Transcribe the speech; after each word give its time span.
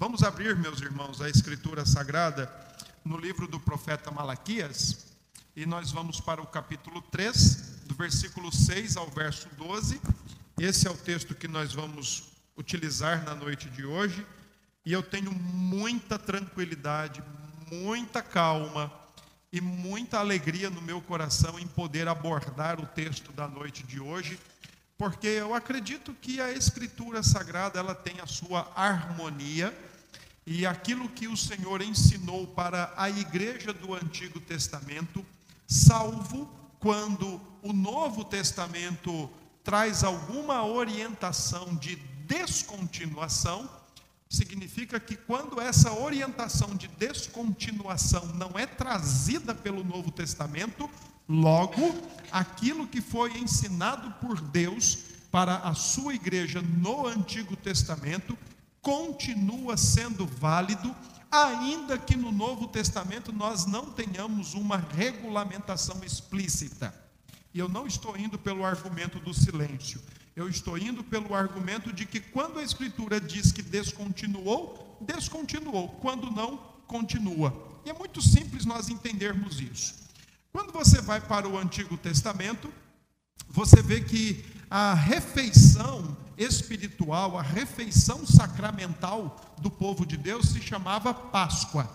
Vamos 0.00 0.22
abrir, 0.22 0.56
meus 0.56 0.80
irmãos, 0.80 1.20
a 1.20 1.28
Escritura 1.28 1.84
Sagrada 1.84 2.50
no 3.04 3.18
livro 3.18 3.46
do 3.46 3.60
profeta 3.60 4.10
Malaquias, 4.10 5.04
e 5.54 5.66
nós 5.66 5.92
vamos 5.92 6.22
para 6.22 6.40
o 6.40 6.46
capítulo 6.46 7.02
3, 7.02 7.82
do 7.84 7.94
versículo 7.94 8.50
6 8.50 8.96
ao 8.96 9.06
verso 9.10 9.46
12. 9.58 10.00
Esse 10.58 10.88
é 10.88 10.90
o 10.90 10.96
texto 10.96 11.34
que 11.34 11.46
nós 11.46 11.74
vamos 11.74 12.32
utilizar 12.56 13.22
na 13.24 13.34
noite 13.34 13.68
de 13.68 13.84
hoje, 13.84 14.26
e 14.86 14.92
eu 14.94 15.02
tenho 15.02 15.32
muita 15.32 16.18
tranquilidade, 16.18 17.22
muita 17.70 18.22
calma 18.22 18.90
e 19.52 19.60
muita 19.60 20.18
alegria 20.18 20.70
no 20.70 20.80
meu 20.80 21.02
coração 21.02 21.58
em 21.58 21.66
poder 21.66 22.08
abordar 22.08 22.80
o 22.80 22.86
texto 22.86 23.32
da 23.32 23.46
noite 23.46 23.82
de 23.82 24.00
hoje, 24.00 24.40
porque 24.96 25.26
eu 25.26 25.54
acredito 25.54 26.14
que 26.14 26.40
a 26.40 26.50
escritura 26.50 27.22
sagrada 27.22 27.78
ela 27.78 27.94
tem 27.94 28.18
a 28.18 28.26
sua 28.26 28.66
harmonia 28.74 29.89
e 30.46 30.64
aquilo 30.66 31.08
que 31.08 31.28
o 31.28 31.36
Senhor 31.36 31.82
ensinou 31.82 32.46
para 32.46 32.92
a 32.96 33.08
igreja 33.08 33.72
do 33.72 33.94
Antigo 33.94 34.40
Testamento, 34.40 35.24
salvo 35.66 36.50
quando 36.78 37.40
o 37.62 37.72
Novo 37.72 38.24
Testamento 38.24 39.30
traz 39.62 40.02
alguma 40.02 40.64
orientação 40.64 41.76
de 41.76 41.96
descontinuação, 42.26 43.68
significa 44.28 44.98
que 44.98 45.16
quando 45.16 45.60
essa 45.60 45.92
orientação 45.92 46.74
de 46.74 46.88
descontinuação 46.88 48.26
não 48.34 48.58
é 48.58 48.64
trazida 48.64 49.54
pelo 49.54 49.84
Novo 49.84 50.10
Testamento, 50.10 50.88
logo 51.28 51.94
aquilo 52.32 52.86
que 52.86 53.00
foi 53.00 53.36
ensinado 53.36 54.10
por 54.20 54.40
Deus 54.40 54.98
para 55.30 55.56
a 55.58 55.74
sua 55.74 56.14
igreja 56.14 56.62
no 56.62 57.06
Antigo 57.06 57.54
Testamento 57.56 58.36
continua 58.82 59.76
sendo 59.76 60.26
válido, 60.26 60.94
ainda 61.30 61.98
que 61.98 62.16
no 62.16 62.32
Novo 62.32 62.66
Testamento 62.66 63.32
nós 63.32 63.66
não 63.66 63.90
tenhamos 63.90 64.54
uma 64.54 64.76
regulamentação 64.76 66.02
explícita. 66.04 66.94
E 67.52 67.58
eu 67.58 67.68
não 67.68 67.86
estou 67.86 68.16
indo 68.16 68.38
pelo 68.38 68.64
argumento 68.64 69.18
do 69.18 69.34
silêncio, 69.34 70.00
eu 70.34 70.48
estou 70.48 70.78
indo 70.78 71.02
pelo 71.02 71.34
argumento 71.34 71.92
de 71.92 72.06
que 72.06 72.20
quando 72.20 72.58
a 72.58 72.62
Escritura 72.62 73.20
diz 73.20 73.52
que 73.52 73.62
descontinuou, 73.62 74.96
descontinuou, 75.00 75.88
quando 76.00 76.30
não, 76.30 76.56
continua. 76.86 77.80
E 77.84 77.90
é 77.90 77.92
muito 77.92 78.22
simples 78.22 78.64
nós 78.64 78.88
entendermos 78.88 79.60
isso. 79.60 79.94
Quando 80.52 80.72
você 80.72 81.00
vai 81.00 81.20
para 81.20 81.48
o 81.48 81.58
Antigo 81.58 81.96
Testamento, 81.96 82.72
você 83.48 83.82
vê 83.82 84.00
que 84.00 84.44
a 84.70 84.94
refeição 84.94 86.16
espiritual, 86.38 87.38
a 87.38 87.42
refeição 87.42 88.26
sacramental 88.26 89.36
do 89.58 89.70
povo 89.70 90.06
de 90.06 90.16
Deus 90.16 90.48
se 90.50 90.60
chamava 90.60 91.12
Páscoa. 91.12 91.88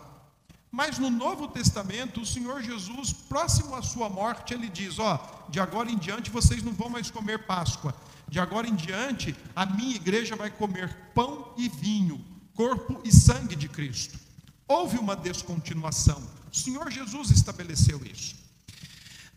Mas 0.71 0.99
no 0.99 1.09
Novo 1.09 1.47
Testamento, 1.47 2.21
o 2.21 2.25
Senhor 2.25 2.61
Jesus, 2.61 3.13
próximo 3.13 3.75
à 3.75 3.81
sua 3.81 4.09
morte, 4.09 4.53
ele 4.53 4.67
diz: 4.67 4.99
Ó, 4.99 5.45
de 5.49 5.59
agora 5.59 5.89
em 5.89 5.97
diante 5.97 6.29
vocês 6.29 6.61
não 6.61 6.73
vão 6.73 6.89
mais 6.89 7.09
comer 7.09 7.45
Páscoa. 7.45 7.95
De 8.27 8.39
agora 8.39 8.67
em 8.67 8.75
diante, 8.75 9.35
a 9.55 9.65
minha 9.65 9.95
igreja 9.95 10.35
vai 10.35 10.49
comer 10.49 10.93
pão 11.13 11.53
e 11.57 11.69
vinho, 11.69 12.23
corpo 12.53 12.99
e 13.05 13.11
sangue 13.11 13.55
de 13.55 13.69
Cristo. 13.69 14.19
Houve 14.67 14.97
uma 14.97 15.15
descontinuação. 15.15 16.21
O 16.51 16.55
Senhor 16.55 16.91
Jesus 16.91 17.29
estabeleceu 17.31 18.01
isso. 18.05 18.44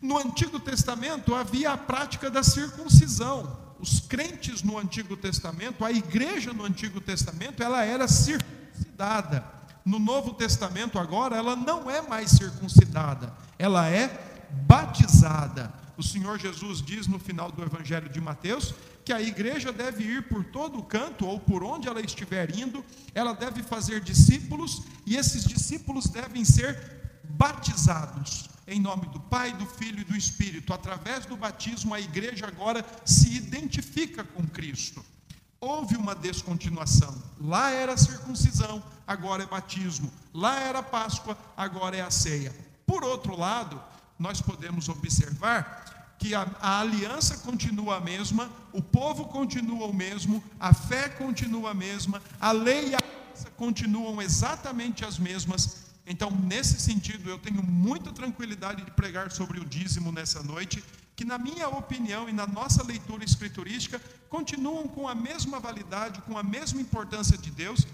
No 0.01 0.17
Antigo 0.17 0.59
Testamento 0.59 1.35
havia 1.35 1.71
a 1.73 1.77
prática 1.77 2.29
da 2.29 2.43
circuncisão 2.43 3.69
os 3.79 4.01
crentes 4.01 4.61
no 4.61 4.77
Antigo 4.77 5.15
Testamento, 5.15 5.85
a 5.85 5.91
igreja 5.91 6.51
no 6.51 6.65
Antigo 6.65 6.99
Testamento, 6.99 7.63
ela 7.63 7.83
era 7.83 8.07
circuncidada. 8.07 9.43
No 9.85 9.97
Novo 9.97 10.33
Testamento, 10.33 10.99
agora, 10.99 11.37
ela 11.37 11.55
não 11.55 11.89
é 11.89 12.01
mais 12.01 12.31
circuncidada, 12.31 13.33
ela 13.57 13.87
é 13.89 14.47
batizada. 14.67 15.73
O 15.97 16.03
Senhor 16.03 16.37
Jesus 16.37 16.81
diz 16.81 17.07
no 17.07 17.17
final 17.17 17.51
do 17.51 17.63
Evangelho 17.63 18.09
de 18.09 18.19
Mateus 18.19 18.73
que 19.05 19.13
a 19.13 19.21
igreja 19.21 19.71
deve 19.71 20.03
ir 20.03 20.27
por 20.27 20.43
todo 20.43 20.77
o 20.77 20.83
canto, 20.83 21.25
ou 21.25 21.39
por 21.39 21.63
onde 21.63 21.87
ela 21.87 22.01
estiver 22.01 22.55
indo, 22.55 22.83
ela 23.15 23.33
deve 23.33 23.63
fazer 23.63 24.01
discípulos, 24.01 24.83
e 25.05 25.15
esses 25.15 25.45
discípulos 25.45 26.07
devem 26.07 26.43
ser 26.43 26.77
batizados 27.23 28.48
em 28.69 28.79
nome 28.79 29.07
do 29.07 29.19
Pai, 29.19 29.51
do 29.53 29.65
Filho 29.65 30.01
e 30.01 30.03
do 30.03 30.15
Espírito. 30.15 30.73
Através 30.73 31.25
do 31.25 31.35
batismo, 31.35 31.93
a 31.93 31.99
igreja 31.99 32.47
agora 32.47 32.85
se 33.03 33.35
identifica 33.35 34.23
com 34.23 34.47
Cristo. 34.47 35.03
Houve 35.59 35.97
uma 35.97 36.15
descontinuação. 36.15 37.21
Lá 37.41 37.71
era 37.71 37.97
circuncisão, 37.97 38.81
agora 39.05 39.43
é 39.43 39.47
batismo. 39.47 40.11
Lá 40.33 40.59
era 40.59 40.83
Páscoa, 40.83 41.37
agora 41.57 41.97
é 41.97 42.01
a 42.01 42.11
ceia. 42.11 42.55
Por 42.85 43.03
outro 43.03 43.37
lado, 43.37 43.81
nós 44.17 44.41
podemos 44.41 44.87
observar 44.87 46.15
que 46.19 46.35
a, 46.35 46.47
a, 46.61 46.79
aliança 46.81 47.37
continua 47.39 47.97
a 47.97 48.01
mesma, 48.01 48.49
o 48.73 48.81
povo 48.81 49.25
continua 49.25 49.87
o 49.87 49.93
mesmo, 49.93 50.43
a 50.59 50.73
fé 50.73 51.07
continua 51.07 51.71
a 51.71 51.73
mesma, 51.73 52.21
a 52.39 52.51
lei 52.51 52.89
e 52.89 52.95
a 52.95 52.99
aliança 52.99 53.49
continuam 53.55 54.21
exatamente 54.21 55.05
as 55.05 55.17
mesmas, 55.17 55.88
então, 56.09 56.31
nesse 56.31 56.79
sentido, 56.81 57.29
eu 57.29 57.37
tenho 57.37 57.61
muita 57.61 58.11
tranquilidade 58.11 58.83
de 58.83 58.89
pregar 58.89 59.31
sobre 59.31 59.59
o 59.59 59.63
dízimo 59.63 60.11
nessa 60.11 60.41
noite, 60.41 60.83
que, 61.15 61.23
na 61.23 61.37
minha 61.37 61.69
opinião 61.69 62.27
e 62.27 62.33
na 62.33 62.47
nossa 62.47 62.81
leitura 62.83 63.23
escriturística, 63.23 64.01
continuam 64.27 64.87
com 64.87 65.07
a 65.07 65.13
mesma 65.13 65.59
validade, 65.59 66.19
com 66.23 66.35
a 66.35 66.41
mesma 66.41 66.81
importância 66.81 67.37
de 67.37 67.51
Deus, 67.51 67.85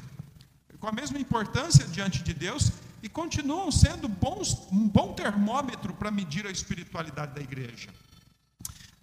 com 0.79 0.87
a 0.87 0.93
mesma 0.93 1.19
importância 1.19 1.85
diante 1.87 2.23
de 2.23 2.33
Deus, 2.33 2.71
e 3.03 3.09
continuam 3.09 3.69
sendo 3.69 4.07
bons, 4.07 4.65
um 4.71 4.87
bom 4.87 5.11
termômetro 5.13 5.93
para 5.93 6.09
medir 6.09 6.47
a 6.47 6.51
espiritualidade 6.51 7.35
da 7.35 7.41
igreja. 7.41 7.89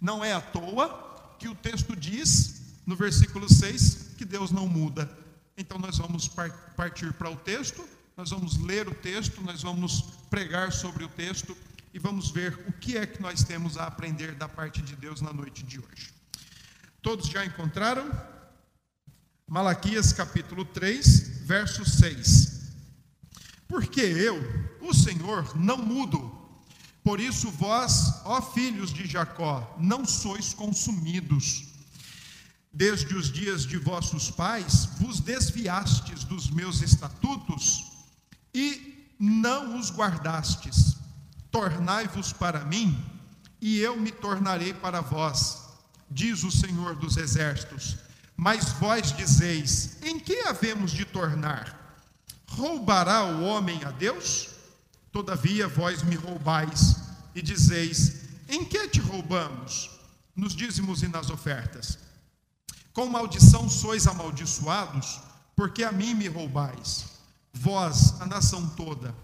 Não 0.01 0.25
é 0.25 0.33
à 0.33 0.41
toa 0.41 1.35
que 1.37 1.47
o 1.47 1.53
texto 1.53 1.95
diz, 1.95 2.63
no 2.83 2.95
versículo 2.95 3.47
6, 3.47 4.15
que 4.17 4.25
Deus 4.25 4.49
não 4.49 4.67
muda. 4.67 5.07
Então, 5.55 5.77
nós 5.77 5.99
vamos 5.99 6.27
partir 6.27 7.13
para 7.13 7.29
o 7.29 7.35
texto 7.35 7.87
nós 8.15 8.29
vamos 8.29 8.57
ler 8.57 8.87
o 8.87 8.93
texto, 8.93 9.41
nós 9.41 9.63
vamos 9.63 10.01
pregar 10.29 10.71
sobre 10.71 11.03
o 11.03 11.09
texto 11.09 11.57
e 11.93 11.99
vamos 11.99 12.29
ver 12.29 12.53
o 12.67 12.73
que 12.73 12.95
é 12.97 13.05
que 13.07 13.21
nós 13.21 13.43
temos 13.43 13.77
a 13.77 13.87
aprender 13.87 14.35
da 14.35 14.47
parte 14.47 14.81
de 14.81 14.95
Deus 14.95 15.19
na 15.19 15.33
noite 15.33 15.63
de 15.63 15.79
hoje. 15.79 16.13
Todos 17.01 17.27
já 17.27 17.43
encontraram? 17.43 18.09
Malaquias 19.47 20.13
capítulo 20.13 20.63
3, 20.63 21.45
verso 21.45 21.83
6. 21.89 22.71
Porque 23.67 24.01
eu, 24.01 24.39
o 24.81 24.93
Senhor, 24.93 25.57
não 25.57 25.77
mudo. 25.77 26.39
Por 27.03 27.19
isso 27.19 27.49
vós, 27.51 28.21
ó 28.25 28.41
filhos 28.41 28.93
de 28.93 29.07
Jacó, 29.07 29.75
não 29.79 30.05
sois 30.05 30.53
consumidos. 30.53 31.65
Desde 32.71 33.13
os 33.15 33.31
dias 33.31 33.65
de 33.65 33.77
vossos 33.77 34.31
pais 34.31 34.85
vos 34.99 35.19
desviastes 35.19 36.23
dos 36.23 36.49
meus 36.49 36.81
estatutos 36.81 37.92
e 38.53 39.15
não 39.19 39.79
os 39.79 39.89
guardastes. 39.89 40.97
Tornai-vos 41.49 42.33
para 42.33 42.65
mim, 42.65 43.01
e 43.61 43.79
eu 43.79 43.95
me 43.95 44.11
tornarei 44.11 44.73
para 44.73 45.01
vós, 45.01 45.61
diz 46.09 46.43
o 46.43 46.51
Senhor 46.51 46.95
dos 46.95 47.17
Exércitos. 47.17 47.97
Mas 48.35 48.69
vós 48.73 49.15
dizeis: 49.15 49.97
em 50.01 50.19
que 50.19 50.39
havemos 50.41 50.91
de 50.91 51.05
tornar? 51.05 51.79
Roubará 52.47 53.23
o 53.23 53.43
homem 53.43 53.83
a 53.83 53.91
Deus? 53.91 54.49
Todavia 55.11 55.67
vós 55.67 56.01
me 56.03 56.15
roubais 56.15 56.97
e 57.35 57.41
dizeis: 57.41 58.23
em 58.49 58.65
que 58.65 58.87
te 58.87 58.99
roubamos? 58.99 59.91
Nos 60.35 60.55
dízimos 60.55 61.03
e 61.03 61.07
nas 61.07 61.29
ofertas. 61.29 61.99
Com 62.91 63.05
maldição 63.05 63.69
sois 63.69 64.07
amaldiçoados, 64.07 65.19
porque 65.55 65.83
a 65.83 65.91
mim 65.91 66.15
me 66.15 66.27
roubais 66.27 67.12
vós, 67.53 68.19
a 68.19 68.25
nação 68.25 68.67
toda, 68.69 69.15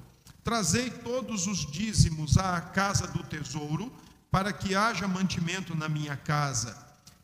trazei 0.44 0.90
todos 0.90 1.48
os 1.48 1.70
dízimos 1.70 2.38
à 2.38 2.62
casa 2.62 3.08
do 3.08 3.24
tesouro, 3.24 3.92
para 4.31 4.54
que 4.54 4.76
haja 4.76 5.08
mantimento 5.08 5.76
na 5.76 5.90
minha 5.90 6.16
casa. 6.16 6.78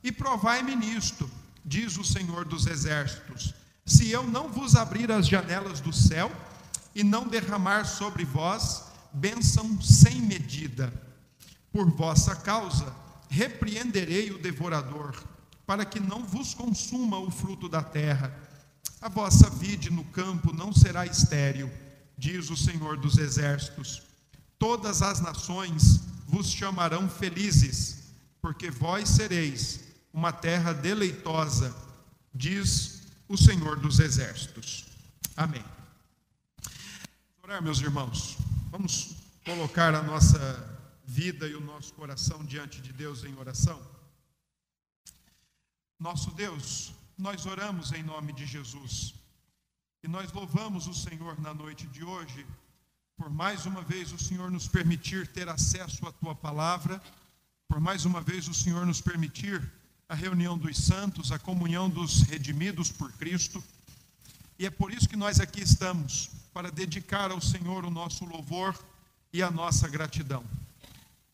E 0.04 0.12
provai-me 0.12 0.76
nisto, 0.76 1.30
diz 1.64 1.98
o 1.98 2.04
Senhor 2.04 2.46
dos 2.46 2.66
Exércitos, 2.66 3.54
se 3.86 4.10
eu 4.10 4.24
não 4.24 4.50
vos 4.50 4.76
abrir 4.76 5.12
as 5.12 5.28
janelas 5.28 5.80
do 5.80 5.94
céu 5.94 6.32
e 6.96 7.04
não 7.04 7.28
derramar 7.28 7.86
sobre 7.86 8.26
vós 8.26 8.84
bênção 9.14 9.80
sem 9.82 10.22
medida. 10.22 10.92
Por 11.72 11.90
vossa 11.92 12.36
causa, 12.36 12.94
repreenderei 13.30 14.32
o 14.32 14.42
devorador, 14.42 15.16
para 15.68 15.86
que 15.86 16.00
não 16.00 16.24
vos 16.24 16.54
consuma 16.54 17.20
o 17.20 17.30
fruto 17.30 17.70
da 17.70 17.84
terra 17.84 18.34
a 19.02 19.10
vossa 19.10 19.50
vide 19.50 19.90
no 19.90 20.04
campo 20.06 20.54
não 20.54 20.74
será 20.74 21.06
estéril, 21.06 21.72
diz 22.18 22.50
o 22.50 22.58
Senhor 22.58 22.98
dos 22.98 23.18
Exércitos. 23.18 24.02
Todas 24.58 25.02
as 25.02 25.20
nações 25.20 26.02
vos 26.28 26.48
chamarão 26.48 27.10
felizes, 27.10 28.04
porque 28.42 28.72
vós 28.72 29.10
sereis 29.10 29.82
uma 30.14 30.32
terra 30.32 30.74
deleitosa, 30.74 31.76
diz 32.34 33.02
o 33.28 33.38
Senhor 33.38 33.80
dos 33.80 34.00
Exércitos. 34.00 34.86
Amém. 35.36 35.64
Orar, 37.44 37.62
meus 37.62 37.80
irmãos. 37.80 38.38
Vamos 38.72 39.16
colocar 39.44 39.94
a 39.94 40.02
nossa 40.02 40.40
vida 41.06 41.48
e 41.48 41.56
o 41.56 41.62
nosso 41.62 41.94
coração 41.94 42.44
diante 42.44 42.82
de 42.82 42.92
Deus 42.92 43.24
em 43.24 43.38
oração. 43.38 43.80
Nosso 46.00 46.32
Deus, 46.32 46.94
nós 47.18 47.46
oramos 47.46 47.92
em 47.92 48.04
nome 48.04 48.34
de 48.34 48.46
Jesus. 48.46 49.14
E 50.04 50.08
nós 50.08 50.32
louvamos 50.32 50.88
o 50.88 50.94
Senhor 50.94 51.40
na 51.40 51.54
noite 51.54 51.88
de 51.88 52.04
hoje, 52.04 52.46
por 53.18 53.30
mais 53.30 53.66
uma 53.66 53.82
vez 53.82 54.12
o 54.12 54.20
Senhor 54.20 54.52
nos 54.52 54.68
permitir 54.68 55.28
ter 55.28 55.48
acesso 55.48 56.06
à 56.08 56.12
tua 56.12 56.36
palavra, 56.36 57.02
por 57.68 57.80
mais 57.80 58.06
uma 58.06 58.22
vez 58.22 58.48
o 58.48 58.54
Senhor 58.54 58.86
nos 58.86 59.02
permitir 59.02 59.72
a 60.08 60.14
reunião 60.14 60.58
dos 60.58 60.78
santos, 60.78 61.32
a 61.32 61.40
comunhão 61.40 61.90
dos 61.90 62.22
redimidos 62.24 62.92
por 62.92 63.12
Cristo. 63.14 63.64
E 64.60 64.66
é 64.66 64.70
por 64.70 64.94
isso 64.94 65.10
que 65.10 65.16
nós 65.16 65.40
aqui 65.40 65.62
estamos, 65.62 66.30
para 66.54 66.70
dedicar 66.70 67.32
ao 67.32 67.42
Senhor 67.42 67.86
o 67.86 67.90
nosso 67.90 68.26
louvor 68.26 68.78
e 69.34 69.42
a 69.42 69.50
nossa 69.50 69.88
gratidão. 69.88 70.44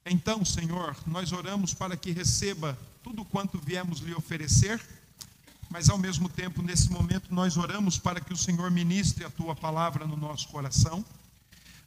Então, 0.05 0.43
Senhor, 0.45 0.95
nós 1.05 1.31
oramos 1.31 1.73
para 1.73 1.97
que 1.97 2.11
receba 2.11 2.77
tudo 3.03 3.25
quanto 3.25 3.59
viemos 3.59 3.99
lhe 3.99 4.13
oferecer, 4.13 4.81
mas 5.71 5.89
ao 5.89 5.97
mesmo 5.97 6.27
tempo, 6.27 6.61
nesse 6.61 6.91
momento, 6.91 7.33
nós 7.33 7.55
oramos 7.55 7.97
para 7.97 8.19
que 8.19 8.33
o 8.33 8.37
Senhor 8.37 8.69
ministre 8.69 9.23
a 9.23 9.29
tua 9.29 9.55
palavra 9.55 10.05
no 10.05 10.17
nosso 10.17 10.49
coração, 10.49 11.03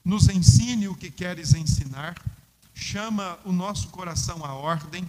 nos 0.03 0.27
ensine 0.31 0.89
o 0.89 0.97
que 0.97 1.11
queres 1.11 1.53
ensinar, 1.53 2.15
chama 2.75 3.39
o 3.45 3.53
nosso 3.53 3.89
coração 3.89 4.43
à 4.43 4.55
ordem 4.55 5.07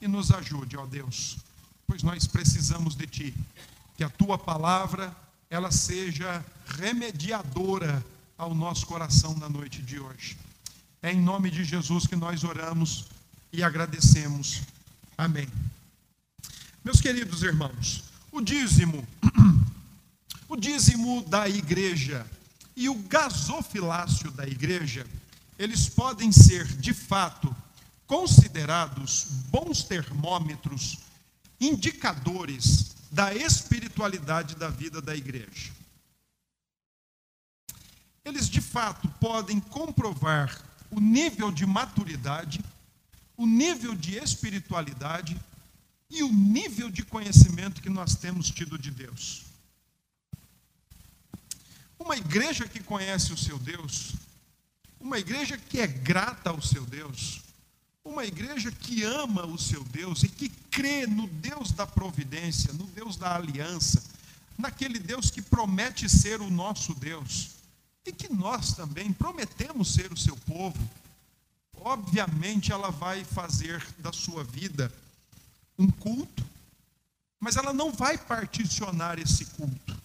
e 0.00 0.08
nos 0.08 0.32
ajude, 0.32 0.76
ó 0.76 0.84
Deus, 0.86 1.38
pois 1.86 2.02
nós 2.02 2.26
precisamos 2.26 2.96
de 2.96 3.06
ti, 3.06 3.34
que 3.96 4.02
a 4.02 4.10
tua 4.10 4.36
palavra 4.36 5.14
ela 5.48 5.70
seja 5.70 6.44
remediadora 6.66 8.04
ao 8.36 8.52
nosso 8.52 8.86
coração 8.86 9.36
na 9.36 9.48
noite 9.48 9.82
de 9.82 10.00
hoje. 10.00 10.36
É 11.00 11.12
em 11.12 11.20
nome 11.20 11.48
de 11.48 11.62
Jesus 11.62 12.08
que 12.08 12.16
nós 12.16 12.42
oramos 12.42 13.04
e 13.52 13.62
agradecemos. 13.62 14.62
Amém. 15.16 15.48
Meus 16.82 16.98
queridos 16.98 17.42
irmãos, 17.42 18.04
o 18.32 18.40
dízimo, 18.40 19.06
o 20.48 20.56
dízimo 20.56 21.22
da 21.24 21.46
igreja 21.46 22.26
e 22.74 22.88
o 22.88 22.94
gasofilácio 22.94 24.30
da 24.30 24.46
igreja, 24.46 25.06
eles 25.58 25.90
podem 25.90 26.32
ser, 26.32 26.66
de 26.66 26.94
fato, 26.94 27.54
considerados 28.06 29.26
bons 29.50 29.82
termômetros, 29.82 31.00
indicadores 31.60 32.96
da 33.12 33.34
espiritualidade 33.34 34.56
da 34.56 34.70
vida 34.70 35.02
da 35.02 35.14
igreja. 35.14 35.72
Eles, 38.24 38.48
de 38.48 38.62
fato, 38.62 39.06
podem 39.20 39.60
comprovar 39.60 40.58
o 40.90 40.98
nível 40.98 41.52
de 41.52 41.66
maturidade, 41.66 42.64
o 43.36 43.46
nível 43.46 43.94
de 43.94 44.16
espiritualidade 44.16 45.38
e 46.10 46.22
o 46.22 46.32
nível 46.32 46.90
de 46.90 47.04
conhecimento 47.04 47.80
que 47.80 47.88
nós 47.88 48.16
temos 48.16 48.50
tido 48.50 48.76
de 48.76 48.90
Deus. 48.90 49.42
Uma 51.98 52.16
igreja 52.16 52.66
que 52.66 52.82
conhece 52.82 53.32
o 53.32 53.38
seu 53.38 53.58
Deus, 53.58 54.14
uma 54.98 55.18
igreja 55.18 55.56
que 55.56 55.80
é 55.80 55.86
grata 55.86 56.50
ao 56.50 56.60
seu 56.60 56.84
Deus, 56.84 57.42
uma 58.04 58.24
igreja 58.24 58.72
que 58.72 59.04
ama 59.04 59.46
o 59.46 59.58
seu 59.58 59.84
Deus 59.84 60.22
e 60.22 60.28
que 60.28 60.48
crê 60.48 61.06
no 61.06 61.26
Deus 61.28 61.70
da 61.70 61.86
providência, 61.86 62.72
no 62.72 62.86
Deus 62.86 63.16
da 63.16 63.36
aliança, 63.36 64.02
naquele 64.58 64.98
Deus 64.98 65.30
que 65.30 65.40
promete 65.40 66.08
ser 66.08 66.40
o 66.40 66.50
nosso 66.50 66.94
Deus 66.94 67.50
e 68.04 68.12
que 68.12 68.32
nós 68.32 68.72
também 68.72 69.12
prometemos 69.12 69.92
ser 69.92 70.12
o 70.12 70.16
seu 70.16 70.36
povo, 70.38 70.78
obviamente 71.74 72.72
ela 72.72 72.90
vai 72.90 73.24
fazer 73.24 73.86
da 73.98 74.12
sua 74.12 74.42
vida 74.42 74.92
um 75.80 75.90
culto, 75.90 76.44
mas 77.40 77.56
ela 77.56 77.72
não 77.72 77.90
vai 77.90 78.18
particionar 78.18 79.18
esse 79.18 79.46
culto. 79.46 79.98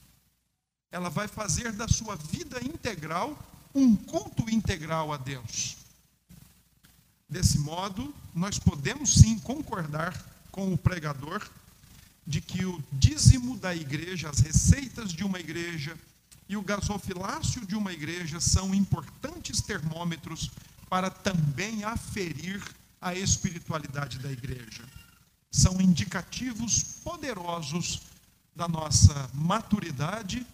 Ela 0.89 1.09
vai 1.09 1.27
fazer 1.27 1.73
da 1.73 1.87
sua 1.87 2.15
vida 2.15 2.63
integral 2.63 3.37
um 3.73 3.93
culto 3.93 4.49
integral 4.49 5.11
a 5.11 5.17
Deus. 5.17 5.75
Desse 7.27 7.59
modo, 7.59 8.15
nós 8.33 8.57
podemos 8.57 9.15
sim 9.15 9.37
concordar 9.39 10.17
com 10.49 10.73
o 10.73 10.77
pregador 10.77 11.45
de 12.25 12.39
que 12.39 12.63
o 12.63 12.81
dízimo 12.93 13.57
da 13.57 13.75
igreja, 13.75 14.29
as 14.29 14.39
receitas 14.39 15.11
de 15.11 15.25
uma 15.25 15.39
igreja, 15.39 15.97
e 16.47 16.55
o 16.55 16.61
gasofilácio 16.61 17.65
de 17.65 17.75
uma 17.75 17.91
igreja 17.91 18.39
são 18.39 18.73
importantes 18.73 19.61
termômetros 19.61 20.51
para 20.87 21.09
também 21.09 21.83
aferir 21.83 22.63
a 23.01 23.13
espiritualidade 23.13 24.19
da 24.19 24.31
igreja. 24.31 24.83
São 25.55 25.79
indicativos 25.79 26.83
poderosos 27.01 28.01
da 28.53 28.67
nossa 28.67 29.29
maturidade, 29.33 30.45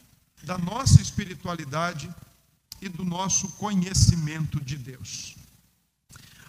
da 0.43 0.59
nossa 0.59 1.01
espiritualidade 1.01 2.07
e 2.79 2.87
do 2.87 3.03
nosso 3.03 3.47
conhecimento 3.53 4.61
de 4.61 4.77
Deus. 4.77 5.35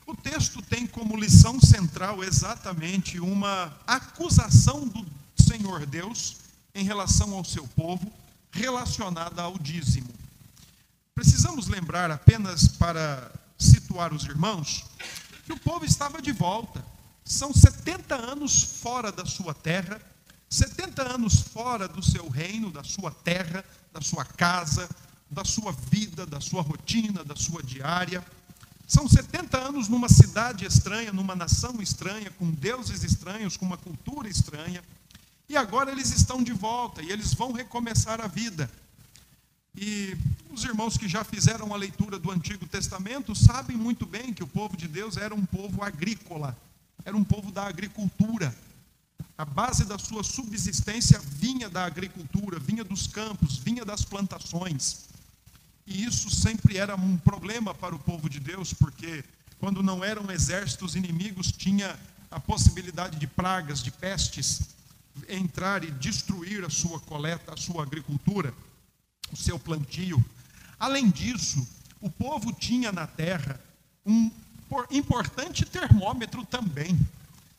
O 0.07 0.15
texto 0.15 0.61
tem 0.61 0.87
como 0.87 1.17
lição 1.17 1.59
central 1.59 2.23
exatamente 2.23 3.19
uma 3.19 3.75
acusação 3.87 4.87
do 4.87 5.07
Senhor 5.35 5.87
Deus 5.87 6.37
em 6.75 6.85
relação 6.85 7.33
ao 7.33 7.47
seu 7.47 7.67
povo 7.69 8.13
relacionada 8.51 9.41
ao 9.41 9.59
dízimo. 9.59 10.13
Precisamos 11.15 11.69
lembrar 11.69 12.11
apenas 12.11 12.69
para 12.69 13.33
situar 13.59 14.13
os 14.13 14.25
irmãos 14.25 14.85
que 15.47 15.55
o 15.55 15.59
povo 15.59 15.87
estava 15.87 16.21
de 16.21 16.33
volta. 16.33 16.92
São 17.25 17.53
70 17.53 18.15
anos 18.15 18.63
fora 18.63 19.13
da 19.13 19.25
sua 19.25 19.55
terra, 19.55 20.01
70 20.49 21.15
anos 21.15 21.41
fora 21.41 21.89
do 21.89 22.03
seu 22.03 22.29
reino, 22.29 22.71
da 22.71 22.85
sua 22.85 23.11
terra, 23.11 23.65
da 23.93 24.01
sua 24.01 24.25
casa, 24.25 24.89
da 25.31 25.45
sua 25.45 25.73
vida, 25.73 26.27
da 26.27 26.41
sua 26.41 26.61
rotina, 26.61 27.25
da 27.25 27.35
sua 27.35 27.63
diária. 27.63 28.25
São 28.87 29.09
70 29.09 29.57
anos 29.57 29.89
numa 29.89 30.09
cidade 30.09 30.67
estranha, 30.67 31.13
numa 31.13 31.35
nação 31.35 31.81
estranha, 31.81 32.31
com 32.39 32.51
deuses 32.51 33.03
estranhos, 33.03 33.57
com 33.57 33.65
uma 33.65 33.79
cultura 33.79 34.29
estranha. 34.29 34.85
E 35.49 35.57
agora 35.57 35.91
eles 35.91 36.11
estão 36.11 36.43
de 36.43 36.53
volta 36.53 37.03
e 37.03 37.11
eles 37.11 37.33
vão 37.33 37.53
recomeçar 37.53 38.21
a 38.21 38.27
vida. 38.27 38.71
E 39.75 40.15
os 40.51 40.65
irmãos 40.65 40.99
que 40.99 41.09
já 41.09 41.25
fizeram 41.25 41.73
a 41.73 41.79
leitura 41.79 42.19
do 42.19 42.31
Antigo 42.31 42.67
Testamento 42.67 43.35
sabem 43.35 43.77
muito 43.77 44.05
bem 44.05 44.35
que 44.35 44.43
o 44.43 44.47
povo 44.47 44.77
de 44.77 44.87
Deus 44.87 45.17
era 45.17 45.35
um 45.35 45.47
povo 45.47 45.83
agrícola, 45.83 46.57
era 47.05 47.17
um 47.17 47.25
povo 47.25 47.51
da 47.51 47.67
agricultura. 47.67 48.55
A 49.37 49.45
base 49.45 49.85
da 49.85 49.99
sua 49.99 50.23
subsistência 50.23 51.19
vinha 51.19 51.69
da 51.69 51.85
agricultura, 51.85 52.59
vinha 52.59 52.85
dos 52.85 53.07
campos, 53.07 53.57
vinha 53.57 53.85
das 53.85 54.05
plantações. 54.05 55.07
E 55.87 56.05
isso 56.05 56.31
sempre 56.31 56.77
era 56.77 56.95
um 56.95 57.17
problema 57.17 57.75
para 57.75 57.95
o 57.95 57.99
povo 57.99 58.29
de 58.29 58.39
Deus, 58.39 58.73
porque 58.73 59.25
quando 59.59 59.83
não 59.83 60.05
eram 60.05 60.31
exércitos 60.31 60.95
inimigos, 60.95 61.51
tinha 61.51 61.99
a 62.31 62.39
possibilidade 62.39 63.19
de 63.19 63.27
pragas, 63.27 63.83
de 63.83 63.91
pestes 63.91 64.61
entrar 65.29 65.85
e 65.85 65.91
destruir 65.91 66.65
a 66.65 66.71
sua 66.71 66.99
coleta, 67.01 67.53
a 67.53 67.57
sua 67.57 67.83
agricultura, 67.83 68.55
o 69.31 69.37
seu 69.37 69.59
plantio. 69.59 70.25
Além 70.79 71.11
disso, 71.11 71.67
o 72.01 72.11
povo 72.11 72.53
tinha 72.53 72.91
na 72.91 73.07
terra 73.07 73.61
um 74.05 74.31
importante 74.91 75.65
termômetro 75.65 76.45
também. 76.45 76.99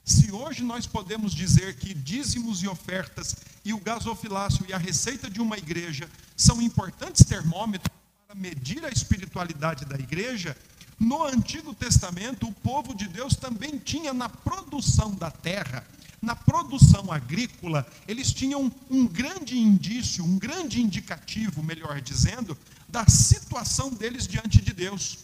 Se 0.03 0.31
hoje 0.31 0.63
nós 0.63 0.85
podemos 0.85 1.33
dizer 1.33 1.75
que 1.77 1.93
dízimos 1.93 2.61
e 2.61 2.67
ofertas 2.67 3.35
e 3.63 3.73
o 3.73 3.79
gasofilácio 3.79 4.65
e 4.67 4.73
a 4.73 4.77
receita 4.77 5.29
de 5.29 5.41
uma 5.41 5.57
igreja 5.57 6.09
são 6.35 6.61
importantes 6.61 7.23
termômetros 7.23 7.93
para 8.27 8.35
medir 8.35 8.83
a 8.83 8.89
espiritualidade 8.89 9.85
da 9.85 9.95
igreja, 9.95 10.57
no 10.99 11.23
Antigo 11.25 11.73
Testamento 11.73 12.47
o 12.47 12.51
povo 12.51 12.93
de 12.93 13.07
Deus 13.07 13.35
também 13.35 13.77
tinha 13.77 14.13
na 14.13 14.27
produção 14.27 15.15
da 15.15 15.31
terra 15.31 15.85
na 16.23 16.37
produção 16.37 17.11
agrícola, 17.11 17.85
eles 18.07 18.31
tinham 18.31 18.71
um 18.89 19.05
grande 19.05 19.57
indício, 19.57 20.23
um 20.23 20.39
grande 20.39 20.81
indicativo, 20.81 21.61
melhor 21.61 21.99
dizendo, 21.99 22.57
da 22.87 23.05
situação 23.07 23.89
deles 23.89 24.25
diante 24.25 24.61
de 24.61 24.71
Deus. 24.71 25.19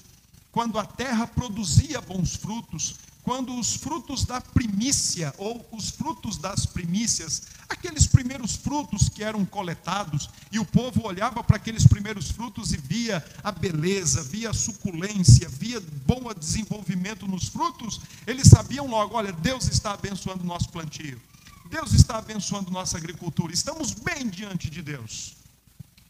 Quando 0.59 0.77
a 0.77 0.83
terra 0.83 1.25
produzia 1.25 2.01
bons 2.01 2.35
frutos, 2.35 2.95
quando 3.23 3.57
os 3.57 3.75
frutos 3.75 4.25
da 4.25 4.41
primícia, 4.41 5.33
ou 5.37 5.65
os 5.71 5.89
frutos 5.89 6.35
das 6.35 6.65
primícias, 6.65 7.43
aqueles 7.69 8.05
primeiros 8.05 8.57
frutos 8.57 9.07
que 9.07 9.23
eram 9.23 9.45
coletados, 9.45 10.29
e 10.51 10.59
o 10.59 10.65
povo 10.65 11.07
olhava 11.07 11.41
para 11.41 11.55
aqueles 11.55 11.87
primeiros 11.87 12.29
frutos 12.31 12.73
e 12.73 12.77
via 12.77 13.25
a 13.41 13.53
beleza, 13.53 14.21
via 14.21 14.49
a 14.49 14.53
suculência, 14.53 15.47
via 15.47 15.81
bom 16.05 16.33
desenvolvimento 16.37 17.25
nos 17.25 17.47
frutos, 17.47 18.01
eles 18.27 18.49
sabiam 18.49 18.85
logo: 18.85 19.15
olha, 19.15 19.31
Deus 19.31 19.65
está 19.69 19.93
abençoando 19.93 20.43
o 20.43 20.47
nosso 20.47 20.67
plantio, 20.67 21.21
Deus 21.69 21.93
está 21.93 22.17
abençoando 22.17 22.69
nossa 22.69 22.97
agricultura, 22.97 23.53
estamos 23.53 23.93
bem 23.93 24.27
diante 24.27 24.69
de 24.69 24.81
Deus. 24.81 25.38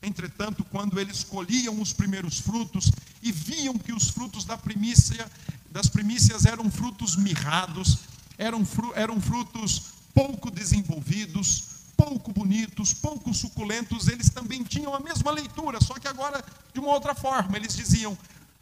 Entretanto, 0.01 0.63
quando 0.63 1.00
eles 1.00 1.24
colhiam 1.24 1.82
os 1.82 1.91
primeiros 1.91 2.39
frutos 2.39 2.91
e 3.22 3.32
viam 3.32 3.77
que 3.77 3.91
os 3.91 4.10
frutos 4.10 4.46
da 4.46 4.58
primícia, 4.58 5.29
das 5.70 5.88
primícias 5.88 6.46
eram 6.46 6.72
frutos 6.72 7.15
mirrados, 7.18 8.00
eram, 8.38 8.65
eram 8.96 9.20
frutos 9.20 9.84
pouco 10.13 10.50
desenvolvidos, 10.50 11.63
pouco 11.98 12.32
bonitos, 12.32 12.94
pouco 12.94 13.34
suculentos, 13.34 14.08
eles 14.08 14.29
também 14.29 14.63
tinham 14.63 14.96
a 14.96 15.00
mesma 15.01 15.32
leitura, 15.32 15.82
só 15.82 15.96
que 15.96 16.08
agora 16.08 16.44
de 16.74 16.79
uma 16.79 16.94
outra 16.94 17.13
forma. 17.13 17.58
Eles 17.58 17.75
diziam: 17.75 18.18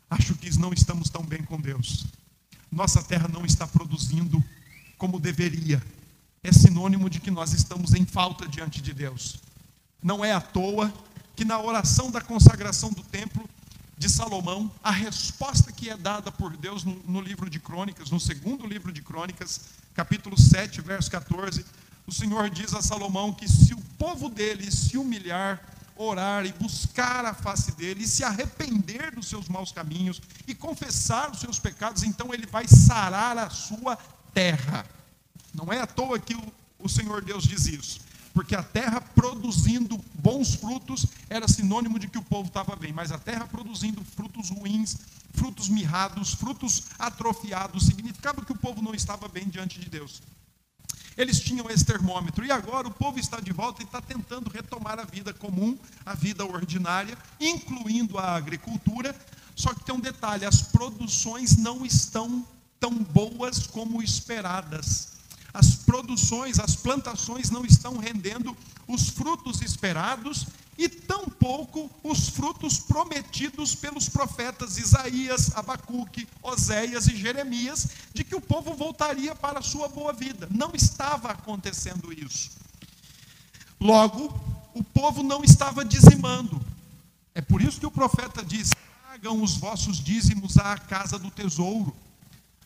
Acho 0.09 0.33
que 0.35 0.57
não 0.57 0.73
estamos 0.73 1.09
tão 1.09 1.23
bem 1.23 1.43
com 1.43 1.61
Deus. 1.61 2.05
Nossa 2.71 3.03
terra 3.03 3.27
não 3.27 3.45
está 3.45 3.67
produzindo 3.67 4.43
como 4.97 5.19
deveria. 5.19 5.83
É 6.43 6.51
sinônimo 6.51 7.09
de 7.09 7.19
que 7.19 7.29
nós 7.29 7.53
estamos 7.53 7.93
em 7.93 8.05
falta 8.05 8.47
diante 8.47 8.81
de 8.81 8.93
Deus. 8.93 9.37
Não 10.01 10.23
é 10.23 10.31
à 10.31 10.41
toa 10.41 10.91
que 11.37 11.45
na 11.45 11.61
oração 11.61 12.09
da 12.09 12.19
consagração 12.19 12.89
do 12.89 13.03
templo 13.03 13.47
de 13.95 14.09
Salomão, 14.09 14.71
a 14.83 14.89
resposta 14.89 15.71
que 15.71 15.87
é 15.87 15.95
dada 15.95 16.31
por 16.31 16.57
Deus 16.57 16.83
no, 16.83 17.21
livro 17.21 17.47
de 17.47 17.59
Crônicas, 17.59 18.09
no 18.09 18.19
segundo 18.19 18.65
livro 18.65 18.91
de 18.91 19.03
Crônicas, 19.03 19.61
capítulo 19.93 20.35
7, 20.35 20.81
verso 20.81 21.11
14, 21.11 21.63
o 22.07 22.11
Senhor 22.11 22.49
diz 22.49 22.73
a 22.73 22.81
Salomão 22.81 23.31
que 23.31 23.47
se 23.47 23.75
o 23.75 23.81
povo 23.99 24.29
dele 24.29 24.71
se 24.71 24.97
humilhar, 24.97 25.61
orar 25.95 26.43
e 26.43 26.51
buscar 26.53 27.23
a 27.23 27.35
face 27.35 27.71
dele, 27.73 28.03
e 28.03 28.07
se 28.07 28.23
arrepender 28.23 29.13
dos 29.13 29.27
seus 29.27 29.47
maus 29.47 29.71
caminhos 29.71 30.19
e 30.47 30.55
confessar 30.55 31.29
os 31.29 31.39
seus 31.39 31.59
pecados, 31.59 32.01
então 32.01 32.33
ele 32.33 32.47
vai 32.47 32.67
sarar 32.67 33.37
a 33.37 33.51
sua 33.51 33.95
terra. 34.33 34.87
Não 35.53 35.71
é 35.71 35.79
à 35.79 35.85
toa 35.85 36.17
que 36.17 36.35
o 36.79 36.89
Senhor 36.89 37.23
Deus 37.23 37.43
diz 37.43 37.67
isso 37.67 38.06
porque 38.37 38.55
a 38.55 38.61
terra 38.61 39.01
produzindo 39.01 39.99
bons 40.13 40.53
frutos 40.53 41.07
era 41.27 41.47
sinônimo 41.47 41.97
de 41.97 42.07
que 42.07 42.19
o 42.19 42.23
povo 42.23 42.49
estava 42.49 42.75
bem, 42.75 42.93
mas 42.93 43.11
a 43.11 43.17
terra 43.17 43.47
produzindo 43.47 44.05
frutos 44.05 44.51
ruins, 44.51 44.95
frutos 45.33 45.67
mirrados, 45.67 46.35
frutos 46.35 46.83
atrofiados, 46.99 47.87
significava 47.87 48.45
que 48.45 48.51
o 48.51 48.57
povo 48.57 48.79
não 48.79 48.93
estava 48.93 49.27
bem 49.27 49.49
diante 49.49 49.79
de 49.79 49.89
Deus. 49.89 50.21
Eles 51.17 51.39
tinham 51.39 51.67
esse 51.67 51.83
termômetro, 51.83 52.45
e 52.45 52.51
agora 52.51 52.87
o 52.87 52.93
povo 52.93 53.17
está 53.17 53.39
de 53.39 53.51
volta 53.51 53.81
e 53.81 53.85
está 53.85 54.03
tentando 54.03 54.51
retomar 54.51 54.99
a 54.99 55.03
vida 55.03 55.33
comum, 55.33 55.75
a 56.05 56.13
vida 56.13 56.45
ordinária, 56.45 57.17
incluindo 57.39 58.19
a 58.19 58.35
agricultura. 58.35 59.15
Só 59.55 59.73
que 59.73 59.83
tem 59.83 59.95
um 59.95 59.99
detalhe: 59.99 60.45
as 60.45 60.61
produções 60.61 61.57
não 61.57 61.83
estão 61.83 62.45
tão 62.79 62.93
boas 63.03 63.65
como 63.65 64.03
esperadas 64.03 65.16
as 65.53 65.75
produções, 65.75 66.59
as 66.59 66.75
plantações 66.75 67.49
não 67.49 67.65
estão 67.65 67.97
rendendo 67.97 68.55
os 68.87 69.09
frutos 69.09 69.61
esperados 69.61 70.47
e 70.77 70.87
tampouco 70.87 71.89
os 72.03 72.29
frutos 72.29 72.79
prometidos 72.79 73.73
pelos 73.73 74.07
profetas 74.07 74.77
Isaías, 74.77 75.55
Abacuque, 75.57 76.27
Oséias 76.43 77.07
e 77.07 77.15
Jeremias, 77.15 77.87
de 78.13 78.23
que 78.23 78.35
o 78.35 78.41
povo 78.41 78.75
voltaria 78.75 79.33
para 79.33 79.59
a 79.59 79.63
sua 79.63 79.87
boa 79.87 80.13
vida. 80.13 80.47
Não 80.51 80.71
estava 80.75 81.31
acontecendo 81.31 82.13
isso. 82.13 82.51
Logo, 83.79 84.39
o 84.73 84.83
povo 84.83 85.23
não 85.23 85.43
estava 85.43 85.83
dizimando. 85.83 86.61
É 87.33 87.41
por 87.41 87.61
isso 87.61 87.79
que 87.79 87.85
o 87.85 87.91
profeta 87.91 88.45
diz: 88.45 88.71
tragam 89.03 89.41
os 89.41 89.57
vossos 89.57 89.97
dízimos 89.97 90.57
à 90.57 90.77
casa 90.77 91.17
do 91.17 91.31
tesouro 91.31 91.95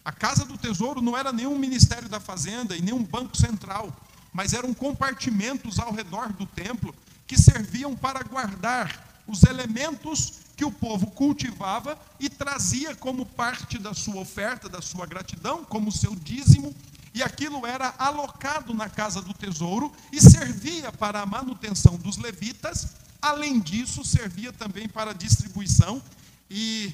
a 0.03 0.11
Casa 0.11 0.45
do 0.45 0.57
Tesouro 0.57 1.01
não 1.01 1.17
era 1.17 1.31
nenhum 1.31 1.57
Ministério 1.57 2.09
da 2.09 2.19
Fazenda 2.19 2.75
e 2.75 2.81
nenhum 2.81 3.03
banco 3.03 3.37
central, 3.37 3.95
mas 4.33 4.53
eram 4.53 4.73
compartimentos 4.73 5.79
ao 5.79 5.93
redor 5.93 6.33
do 6.33 6.45
templo 6.45 6.95
que 7.27 7.37
serviam 7.37 7.95
para 7.95 8.23
guardar 8.23 9.23
os 9.27 9.43
elementos 9.43 10.33
que 10.55 10.65
o 10.65 10.71
povo 10.71 11.07
cultivava 11.07 11.97
e 12.19 12.29
trazia 12.29 12.95
como 12.95 13.25
parte 13.25 13.77
da 13.77 13.93
sua 13.93 14.21
oferta, 14.21 14.67
da 14.67 14.81
sua 14.81 15.05
gratidão, 15.05 15.63
como 15.63 15.91
seu 15.91 16.15
dízimo, 16.15 16.75
e 17.13 17.21
aquilo 17.21 17.65
era 17.65 17.93
alocado 17.97 18.73
na 18.73 18.89
casa 18.89 19.21
do 19.21 19.33
tesouro 19.33 19.91
e 20.11 20.21
servia 20.21 20.91
para 20.91 21.21
a 21.21 21.25
manutenção 21.25 21.95
dos 21.97 22.17
levitas, 22.17 22.95
além 23.21 23.59
disso, 23.59 24.03
servia 24.03 24.51
também 24.53 24.87
para 24.87 25.13
distribuição 25.13 26.01
e 26.49 26.93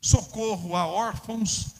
socorro 0.00 0.76
a 0.76 0.86
órfãos, 0.86 1.77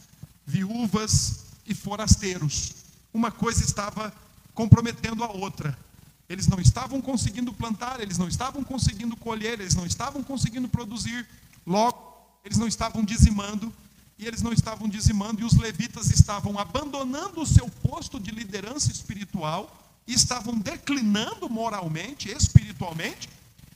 viúvas 0.48 1.44
e 1.66 1.74
forasteiros. 1.74 2.72
Uma 3.12 3.30
coisa 3.30 3.62
estava 3.62 4.12
comprometendo 4.54 5.22
a 5.22 5.30
outra. 5.30 5.78
Eles 6.26 6.46
não 6.46 6.58
estavam 6.58 7.02
conseguindo 7.02 7.52
plantar, 7.52 8.00
eles 8.00 8.16
não 8.16 8.26
estavam 8.26 8.64
conseguindo 8.64 9.14
colher, 9.14 9.60
eles 9.60 9.74
não 9.74 9.84
estavam 9.84 10.22
conseguindo 10.22 10.66
produzir. 10.66 11.28
Logo, 11.66 12.16
eles 12.42 12.56
não 12.56 12.66
estavam 12.66 13.04
dizimando, 13.04 13.72
e 14.18 14.26
eles 14.26 14.40
não 14.40 14.52
estavam 14.52 14.88
dizimando, 14.88 15.42
e 15.42 15.44
os 15.44 15.52
levitas 15.52 16.10
estavam 16.10 16.58
abandonando 16.58 17.42
o 17.42 17.46
seu 17.46 17.68
posto 17.82 18.18
de 18.18 18.30
liderança 18.30 18.90
espiritual, 18.90 19.70
estavam 20.06 20.58
declinando 20.58 21.48
moralmente, 21.50 22.30
espiritualmente, 22.30 23.28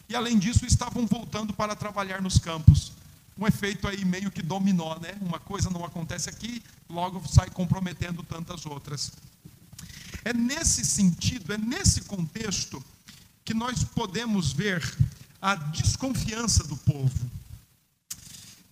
e 0.09 0.17
além 0.17 0.39
disso 0.39 0.65
estavam 0.65 1.07
voltando 1.07 1.53
para 1.53 1.77
trabalhar 1.77 2.23
nos 2.23 2.39
campos 2.39 2.93
um 3.39 3.47
efeito 3.47 3.89
aí 3.89 4.05
meio 4.05 4.31
que 4.31 4.43
dominó, 4.43 4.99
né? 4.99 5.17
Uma 5.21 5.39
coisa 5.39 5.71
não 5.71 5.85
acontece 5.85 6.29
aqui, 6.29 6.63
logo 6.89 7.27
sai 7.29 7.49
comprometendo 7.51 8.23
tantas 8.23 8.67
outras. 8.67 9.13
É 10.25 10.33
nesse 10.33 10.85
sentido, 10.85 11.53
é 11.53 11.59
nesse 11.59 12.03
contexto 12.03 12.83
que 13.45 13.55
nós 13.55 13.83
podemos 13.83 14.53
ver 14.53 14.83
a 15.41 15.55
desconfiança 15.55 16.63
do 16.65 16.77
povo. 16.77 17.31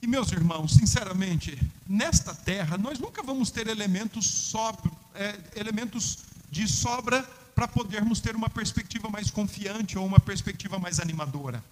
E 0.03 0.07
meus 0.07 0.33
irmãos, 0.33 0.75
sinceramente, 0.75 1.61
nesta 1.87 2.35
terra 2.35 2.79
nós 2.79 2.99
nunca 2.99 3.23
vamos 3.23 3.51
ter 3.51 3.67
elementos, 3.67 4.27
sobre, 4.27 4.91
é, 5.15 5.39
elementos 5.57 6.19
de 6.51 6.67
sobra 6.69 7.23
para 7.55 7.69
podermos 7.69 8.21
ter 8.21 8.35
uma 8.35 8.49
perspectiva 8.49 9.11
mais 9.11 9.31
confiante 9.31 9.99
ou 9.99 10.07
uma 10.07 10.21
perspectiva 10.21 10.79
mais 10.79 11.01
animadora. 11.01 11.63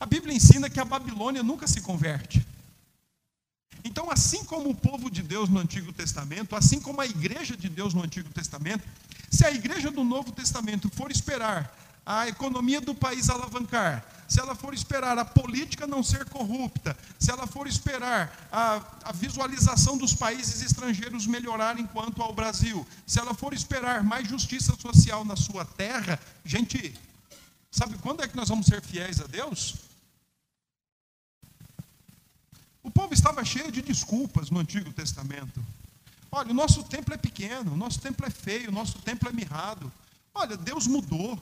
A 0.00 0.06
Bíblia 0.06 0.34
ensina 0.34 0.70
que 0.70 0.80
a 0.80 0.84
Babilônia 0.84 1.42
nunca 1.42 1.66
se 1.66 1.80
converte. 1.80 2.46
Então, 3.84 4.10
assim 4.10 4.44
como 4.44 4.70
o 4.70 4.74
povo 4.74 5.10
de 5.10 5.22
Deus 5.22 5.48
no 5.48 5.58
Antigo 5.58 5.92
Testamento, 5.92 6.54
assim 6.54 6.80
como 6.80 7.00
a 7.00 7.06
igreja 7.06 7.56
de 7.56 7.68
Deus 7.68 7.94
no 7.94 8.02
Antigo 8.02 8.28
Testamento, 8.30 8.84
se 9.30 9.44
a 9.44 9.50
igreja 9.50 9.90
do 9.90 10.04
Novo 10.04 10.32
Testamento 10.32 10.90
for 10.90 11.10
esperar 11.10 11.74
a 12.04 12.26
economia 12.28 12.80
do 12.80 12.94
país 12.94 13.28
alavancar, 13.28 14.04
se 14.26 14.40
ela 14.40 14.54
for 14.54 14.74
esperar 14.74 15.18
a 15.18 15.24
política 15.24 15.86
não 15.86 16.02
ser 16.02 16.24
corrupta, 16.26 16.96
se 17.18 17.30
ela 17.30 17.46
for 17.46 17.66
esperar 17.66 18.48
a, 18.52 18.82
a 19.04 19.12
visualização 19.12 19.96
dos 19.96 20.14
países 20.14 20.62
estrangeiros 20.62 21.26
melhorar 21.26 21.78
enquanto 21.78 22.22
ao 22.22 22.34
Brasil, 22.34 22.86
se 23.06 23.18
ela 23.18 23.34
for 23.34 23.52
esperar 23.52 24.02
mais 24.02 24.28
justiça 24.28 24.74
social 24.78 25.24
na 25.24 25.36
sua 25.36 25.64
terra, 25.64 26.18
gente, 26.44 26.94
sabe 27.70 27.96
quando 27.98 28.22
é 28.22 28.28
que 28.28 28.36
nós 28.36 28.48
vamos 28.48 28.66
ser 28.66 28.82
fiéis 28.82 29.20
a 29.20 29.26
Deus? 29.26 29.87
O 32.88 32.90
povo 32.90 33.12
estava 33.12 33.44
cheio 33.44 33.70
de 33.70 33.82
desculpas 33.82 34.48
no 34.48 34.60
Antigo 34.60 34.90
Testamento. 34.94 35.62
Olha, 36.32 36.50
o 36.52 36.54
nosso 36.54 36.82
templo 36.84 37.12
é 37.12 37.18
pequeno, 37.18 37.74
o 37.74 37.76
nosso 37.76 38.00
templo 38.00 38.24
é 38.24 38.30
feio, 38.30 38.70
o 38.70 38.72
nosso 38.72 38.98
templo 39.00 39.28
é 39.28 39.32
mirrado. 39.32 39.92
Olha, 40.34 40.56
Deus 40.56 40.86
mudou. 40.86 41.38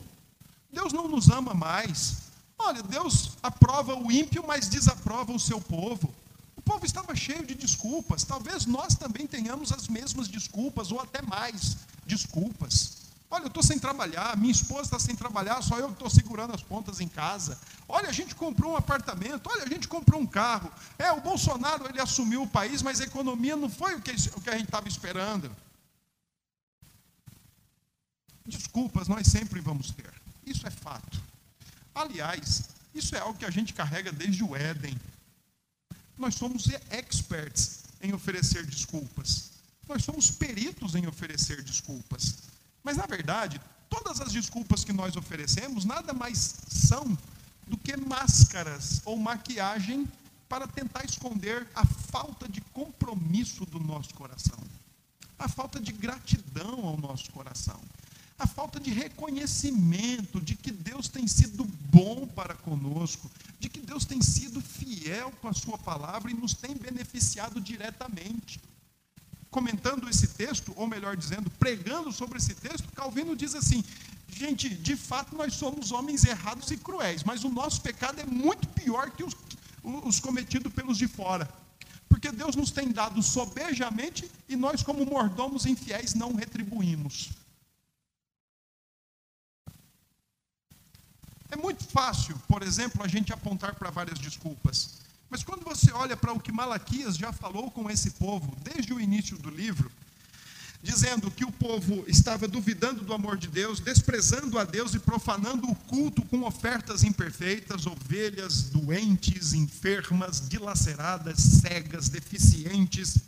Deus 0.72 0.92
não 0.92 1.06
nos 1.06 1.30
ama 1.30 1.54
mais. 1.54 2.16
Olha, 2.58 2.82
Deus 2.82 3.30
aprova 3.40 3.94
o 3.94 4.10
ímpio, 4.10 4.44
mas 4.44 4.66
desaprova 4.66 5.30
o 5.30 5.38
seu 5.38 5.60
povo. 5.60 6.12
O 6.56 6.62
povo 6.62 6.84
estava 6.84 7.14
cheio 7.14 7.46
de 7.46 7.54
desculpas. 7.54 8.24
Talvez 8.24 8.66
nós 8.66 8.96
também 8.96 9.24
tenhamos 9.24 9.70
as 9.70 9.86
mesmas 9.86 10.26
desculpas, 10.26 10.90
ou 10.90 11.00
até 11.00 11.22
mais 11.22 11.76
desculpas. 12.04 12.95
Olha, 13.36 13.44
eu 13.44 13.48
estou 13.48 13.62
sem 13.62 13.78
trabalhar, 13.78 14.34
minha 14.38 14.50
esposa 14.50 14.84
está 14.84 14.98
sem 14.98 15.14
trabalhar, 15.14 15.60
só 15.60 15.78
eu 15.78 15.90
estou 15.90 16.08
segurando 16.08 16.54
as 16.54 16.62
pontas 16.62 17.00
em 17.00 17.08
casa. 17.08 17.58
Olha, 17.86 18.08
a 18.08 18.12
gente 18.12 18.34
comprou 18.34 18.72
um 18.72 18.76
apartamento, 18.76 19.50
olha, 19.50 19.64
a 19.64 19.68
gente 19.68 19.86
comprou 19.86 20.18
um 20.18 20.26
carro. 20.26 20.72
É, 20.98 21.12
o 21.12 21.20
Bolsonaro 21.20 21.86
ele 21.86 22.00
assumiu 22.00 22.44
o 22.44 22.48
país, 22.48 22.80
mas 22.80 22.98
a 22.98 23.04
economia 23.04 23.54
não 23.54 23.68
foi 23.68 23.94
o 23.94 24.00
que, 24.00 24.10
o 24.10 24.40
que 24.40 24.48
a 24.48 24.56
gente 24.56 24.64
estava 24.64 24.88
esperando. 24.88 25.54
Desculpas, 28.46 29.06
nós 29.06 29.26
sempre 29.26 29.60
vamos 29.60 29.90
ter. 29.90 30.14
Isso 30.46 30.66
é 30.66 30.70
fato. 30.70 31.20
Aliás, 31.94 32.70
isso 32.94 33.14
é 33.14 33.18
algo 33.18 33.38
que 33.38 33.44
a 33.44 33.50
gente 33.50 33.74
carrega 33.74 34.10
desde 34.12 34.42
o 34.42 34.56
Éden. 34.56 34.98
Nós 36.16 36.36
somos 36.36 36.68
experts 36.90 37.82
em 38.00 38.14
oferecer 38.14 38.64
desculpas. 38.64 39.50
Nós 39.86 40.02
somos 40.02 40.30
peritos 40.30 40.94
em 40.94 41.06
oferecer 41.06 41.62
desculpas. 41.62 42.55
Mas, 42.86 42.96
na 42.96 43.04
verdade, 43.04 43.60
todas 43.90 44.20
as 44.20 44.30
desculpas 44.30 44.84
que 44.84 44.92
nós 44.92 45.16
oferecemos 45.16 45.84
nada 45.84 46.12
mais 46.12 46.54
são 46.68 47.18
do 47.66 47.76
que 47.76 47.96
máscaras 47.96 49.02
ou 49.04 49.18
maquiagem 49.18 50.06
para 50.48 50.68
tentar 50.68 51.04
esconder 51.04 51.66
a 51.74 51.84
falta 51.84 52.48
de 52.48 52.60
compromisso 52.60 53.66
do 53.66 53.80
nosso 53.80 54.14
coração, 54.14 54.56
a 55.36 55.48
falta 55.48 55.80
de 55.80 55.90
gratidão 55.90 56.86
ao 56.86 56.96
nosso 56.96 57.32
coração, 57.32 57.80
a 58.38 58.46
falta 58.46 58.78
de 58.78 58.92
reconhecimento 58.92 60.40
de 60.40 60.54
que 60.54 60.70
Deus 60.70 61.08
tem 61.08 61.26
sido 61.26 61.64
bom 61.90 62.24
para 62.24 62.54
conosco, 62.54 63.28
de 63.58 63.68
que 63.68 63.80
Deus 63.80 64.04
tem 64.04 64.22
sido 64.22 64.60
fiel 64.60 65.32
com 65.42 65.48
a 65.48 65.52
Sua 65.52 65.76
palavra 65.76 66.30
e 66.30 66.34
nos 66.34 66.54
tem 66.54 66.76
beneficiado 66.76 67.60
diretamente. 67.60 68.60
Comentando 69.56 70.06
esse 70.10 70.28
texto, 70.28 70.74
ou 70.76 70.86
melhor 70.86 71.16
dizendo, 71.16 71.48
pregando 71.48 72.12
sobre 72.12 72.36
esse 72.36 72.54
texto, 72.54 72.92
Calvino 72.92 73.34
diz 73.34 73.54
assim: 73.54 73.82
gente, 74.28 74.68
de 74.68 74.94
fato 74.94 75.34
nós 75.34 75.54
somos 75.54 75.92
homens 75.92 76.26
errados 76.26 76.70
e 76.70 76.76
cruéis, 76.76 77.24
mas 77.24 77.42
o 77.42 77.48
nosso 77.48 77.80
pecado 77.80 78.20
é 78.20 78.26
muito 78.26 78.68
pior 78.68 79.10
que 79.12 79.24
os, 79.24 79.34
os 79.82 80.20
cometidos 80.20 80.70
pelos 80.74 80.98
de 80.98 81.08
fora. 81.08 81.48
Porque 82.06 82.30
Deus 82.30 82.54
nos 82.54 82.70
tem 82.70 82.92
dado 82.92 83.22
sobejamente 83.22 84.30
e 84.46 84.56
nós, 84.56 84.82
como 84.82 85.06
mordomos 85.06 85.64
infiéis, 85.64 86.12
não 86.12 86.34
retribuímos. 86.34 87.30
É 91.50 91.56
muito 91.56 91.82
fácil, 91.82 92.38
por 92.46 92.62
exemplo, 92.62 93.02
a 93.02 93.08
gente 93.08 93.32
apontar 93.32 93.74
para 93.74 93.88
várias 93.88 94.18
desculpas. 94.18 95.05
Mas 95.28 95.42
quando 95.42 95.64
você 95.64 95.92
olha 95.92 96.16
para 96.16 96.32
o 96.32 96.40
que 96.40 96.52
Malaquias 96.52 97.16
já 97.16 97.32
falou 97.32 97.70
com 97.70 97.90
esse 97.90 98.12
povo, 98.12 98.56
desde 98.62 98.92
o 98.92 99.00
início 99.00 99.36
do 99.36 99.50
livro, 99.50 99.90
dizendo 100.82 101.30
que 101.32 101.44
o 101.44 101.50
povo 101.50 102.04
estava 102.06 102.46
duvidando 102.46 103.02
do 103.02 103.12
amor 103.12 103.36
de 103.36 103.48
Deus, 103.48 103.80
desprezando 103.80 104.56
a 104.56 104.64
Deus 104.64 104.94
e 104.94 105.00
profanando 105.00 105.68
o 105.68 105.74
culto 105.74 106.22
com 106.22 106.44
ofertas 106.44 107.02
imperfeitas, 107.02 107.86
ovelhas 107.86 108.64
doentes, 108.64 109.52
enfermas, 109.52 110.48
dilaceradas, 110.48 111.38
cegas, 111.38 112.08
deficientes, 112.08 113.18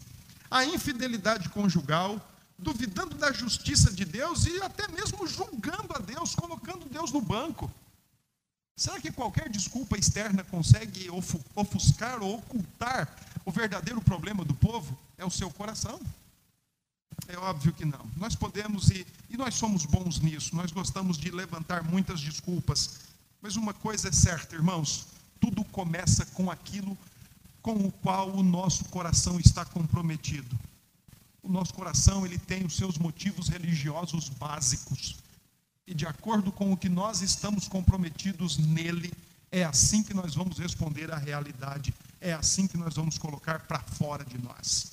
a 0.49 0.65
infidelidade 0.65 1.49
conjugal, 1.49 2.25
duvidando 2.57 3.17
da 3.17 3.33
justiça 3.33 3.93
de 3.93 4.05
Deus 4.05 4.47
e 4.47 4.63
até 4.63 4.87
mesmo 4.89 5.27
julgando 5.27 5.93
a 5.95 5.99
Deus, 5.99 6.37
colocando 6.37 6.89
Deus 6.89 7.13
no 7.13 7.21
banco. 7.21 7.69
Será 8.79 9.01
que 9.01 9.11
qualquer 9.11 9.49
desculpa 9.49 9.99
externa 9.99 10.45
consegue 10.45 11.09
ofuscar 11.57 12.23
ou 12.23 12.37
ocultar 12.37 13.13
o 13.45 13.51
verdadeiro 13.51 14.01
problema 14.01 14.45
do 14.45 14.55
povo? 14.55 14.97
É 15.19 15.25
o 15.25 15.31
seu 15.31 15.51
coração. 15.51 16.01
É 17.27 17.37
óbvio 17.37 17.73
que 17.73 17.85
não. 17.85 18.09
Nós 18.17 18.37
podemos 18.37 18.89
e, 18.91 19.05
e 19.29 19.37
nós 19.37 19.57
somos 19.57 19.85
bons 19.85 20.21
nisso, 20.21 20.55
nós 20.55 20.71
gostamos 20.71 21.19
de 21.19 21.29
levantar 21.33 21.83
muitas 21.83 22.21
desculpas. 22.21 23.01
Mas 23.43 23.57
uma 23.57 23.75
coisa 23.75 24.11
é 24.11 24.13
certa, 24.13 24.55
irmãos: 24.55 25.09
tudo 25.41 25.65
começa 25.65 26.25
com 26.27 26.49
aquilo 26.49 26.97
com 27.61 27.75
o 27.85 27.91
qual 27.91 28.31
o 28.31 28.45
nosso 28.45 28.85
coração 28.85 29.41
está 29.41 29.65
comprometido. 29.65 30.57
O 31.43 31.49
nosso 31.51 31.75
coração 31.75 32.25
ele 32.25 32.39
tem 32.39 32.65
os 32.65 32.77
seus 32.77 32.97
motivos 32.97 33.49
religiosos 33.49 34.29
básicos 34.29 35.17
e 35.89 35.95
de 35.95 36.07
acordo 36.07 36.53
com 36.53 36.71
o 36.71 36.77
que 36.77 36.89
nós 36.89 37.23
estamos 37.23 37.67
comprometidos 37.67 38.59
nele, 38.59 39.11
é 39.51 39.65
assim 39.65 40.03
que 40.03 40.13
nós 40.13 40.35
vamos 40.35 40.59
responder 40.59 41.11
à 41.11 41.17
realidade, 41.17 41.95
é 42.21 42.35
assim 42.35 42.67
que 42.67 42.77
nós 42.77 42.95
vamos 42.95 43.17
colocar 43.17 43.61
para 43.61 43.81
fora 43.81 44.23
de 44.23 44.37
nós. 44.37 44.93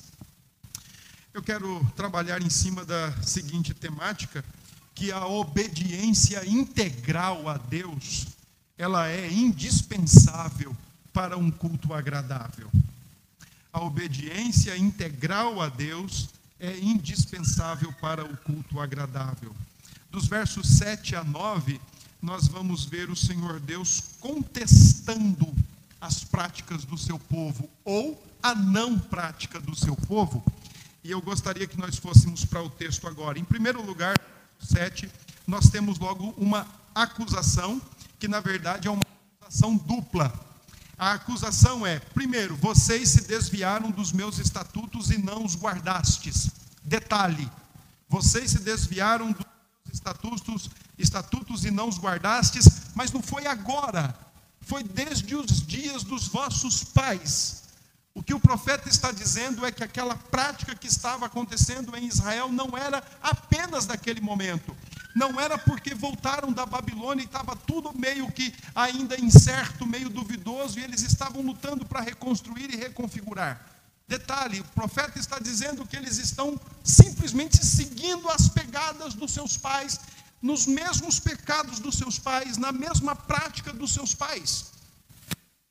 Eu 1.33 1.43
quero 1.43 1.85
trabalhar 1.97 2.41
em 2.41 2.49
cima 2.49 2.85
da 2.85 3.11
seguinte 3.21 3.73
temática, 3.73 4.43
que 4.93 5.11
a 5.11 5.25
obediência 5.27 6.47
integral 6.47 7.49
a 7.49 7.57
Deus, 7.57 8.27
ela 8.77 9.09
é 9.09 9.29
indispensável 9.29 10.73
para 11.11 11.37
um 11.37 11.51
culto 11.51 11.93
agradável. 11.93 12.71
A 13.73 13.81
obediência 13.81 14.77
integral 14.77 15.61
a 15.61 15.67
Deus 15.67 16.29
é 16.57 16.79
indispensável 16.79 17.91
para 17.99 18.23
o 18.23 18.37
culto 18.37 18.79
agradável. 18.79 19.53
Dos 20.15 20.27
versos 20.27 20.77
7 20.77 21.13
a 21.17 21.25
9, 21.25 21.77
nós 22.21 22.47
vamos 22.47 22.85
ver 22.85 23.09
o 23.09 23.17
Senhor 23.17 23.59
Deus 23.59 24.01
contestando 24.21 25.53
as 25.99 26.23
práticas 26.23 26.85
do 26.85 26.97
seu 26.97 27.19
povo 27.19 27.69
ou 27.83 28.25
a 28.41 28.55
não 28.55 28.97
prática 28.97 29.59
do 29.59 29.75
seu 29.75 29.93
povo. 29.93 30.41
E 31.03 31.11
eu 31.11 31.21
gostaria 31.21 31.67
que 31.67 31.77
nós 31.77 31.97
fôssemos 31.97 32.45
para 32.45 32.63
o 32.63 32.69
texto 32.69 33.05
agora. 33.09 33.37
Em 33.37 33.43
primeiro 33.43 33.85
lugar, 33.85 34.17
7, 34.57 35.11
nós 35.45 35.67
temos 35.69 35.99
logo 35.99 36.33
uma 36.37 36.65
acusação, 36.95 37.81
que 38.17 38.29
na 38.29 38.39
verdade 38.39 38.87
é 38.87 38.91
uma 38.91 39.03
acusação 39.41 39.75
dupla. 39.75 40.33
A 40.97 41.11
acusação 41.11 41.85
é: 41.85 41.99
primeiro, 41.99 42.55
vocês 42.55 43.09
se 43.09 43.27
desviaram 43.27 43.91
dos 43.91 44.13
meus 44.13 44.39
estatutos 44.39 45.11
e 45.11 45.17
não 45.17 45.43
os 45.43 45.57
guardastes. 45.57 46.51
Detalhe: 46.85 47.51
vocês 48.07 48.51
se 48.51 48.59
desviaram 48.59 49.33
dos 49.33 49.54
estatutos, 49.95 50.69
estatutos 50.97 51.65
e 51.65 51.71
não 51.71 51.87
os 51.87 51.97
guardastes, 51.97 52.65
mas 52.93 53.11
não 53.11 53.21
foi 53.21 53.47
agora, 53.47 54.15
foi 54.61 54.83
desde 54.83 55.35
os 55.35 55.65
dias 55.65 56.03
dos 56.03 56.27
vossos 56.27 56.83
pais. 56.83 57.63
O 58.13 58.23
que 58.23 58.33
o 58.33 58.39
profeta 58.39 58.87
está 58.87 59.11
dizendo 59.11 59.65
é 59.65 59.71
que 59.71 59.83
aquela 59.83 60.15
prática 60.15 60.75
que 60.75 60.87
estava 60.87 61.25
acontecendo 61.25 61.95
em 61.97 62.07
Israel 62.07 62.49
não 62.49 62.77
era 62.77 63.03
apenas 63.21 63.85
daquele 63.85 64.21
momento, 64.21 64.75
não 65.15 65.39
era 65.39 65.57
porque 65.57 65.93
voltaram 65.93 66.51
da 66.51 66.65
Babilônia 66.65 67.23
e 67.23 67.25
estava 67.25 67.55
tudo 67.55 67.97
meio 67.97 68.31
que 68.31 68.53
ainda 68.73 69.19
incerto, 69.19 69.85
meio 69.85 70.09
duvidoso, 70.09 70.79
e 70.79 70.83
eles 70.83 71.01
estavam 71.01 71.41
lutando 71.41 71.85
para 71.85 72.01
reconstruir 72.01 72.73
e 72.73 72.77
reconfigurar. 72.77 73.74
Detalhe: 74.07 74.59
o 74.59 74.65
profeta 74.65 75.19
está 75.19 75.39
dizendo 75.39 75.85
que 75.85 75.95
eles 75.95 76.17
estão 76.17 76.59
simplesmente 76.83 77.65
seguindo 77.65 78.29
as 78.29 78.47
pegadas 78.47 79.13
dos 79.13 79.31
seus 79.31 79.57
pais, 79.57 79.99
nos 80.41 80.67
mesmos 80.67 81.19
pecados 81.19 81.79
dos 81.79 81.95
seus 81.95 82.19
pais, 82.19 82.57
na 82.57 82.71
mesma 82.71 83.15
prática 83.15 83.73
dos 83.73 83.93
seus 83.93 84.13
pais. 84.13 84.65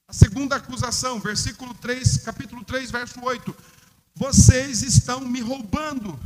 A 0.08 0.12
segunda 0.12 0.56
acusação, 0.56 1.20
versículo 1.20 1.72
3, 1.74 2.18
capítulo 2.18 2.64
3, 2.64 2.90
verso 2.90 3.20
8: 3.22 3.56
Vocês 4.14 4.82
estão 4.82 5.20
me 5.20 5.40
roubando. 5.40 6.18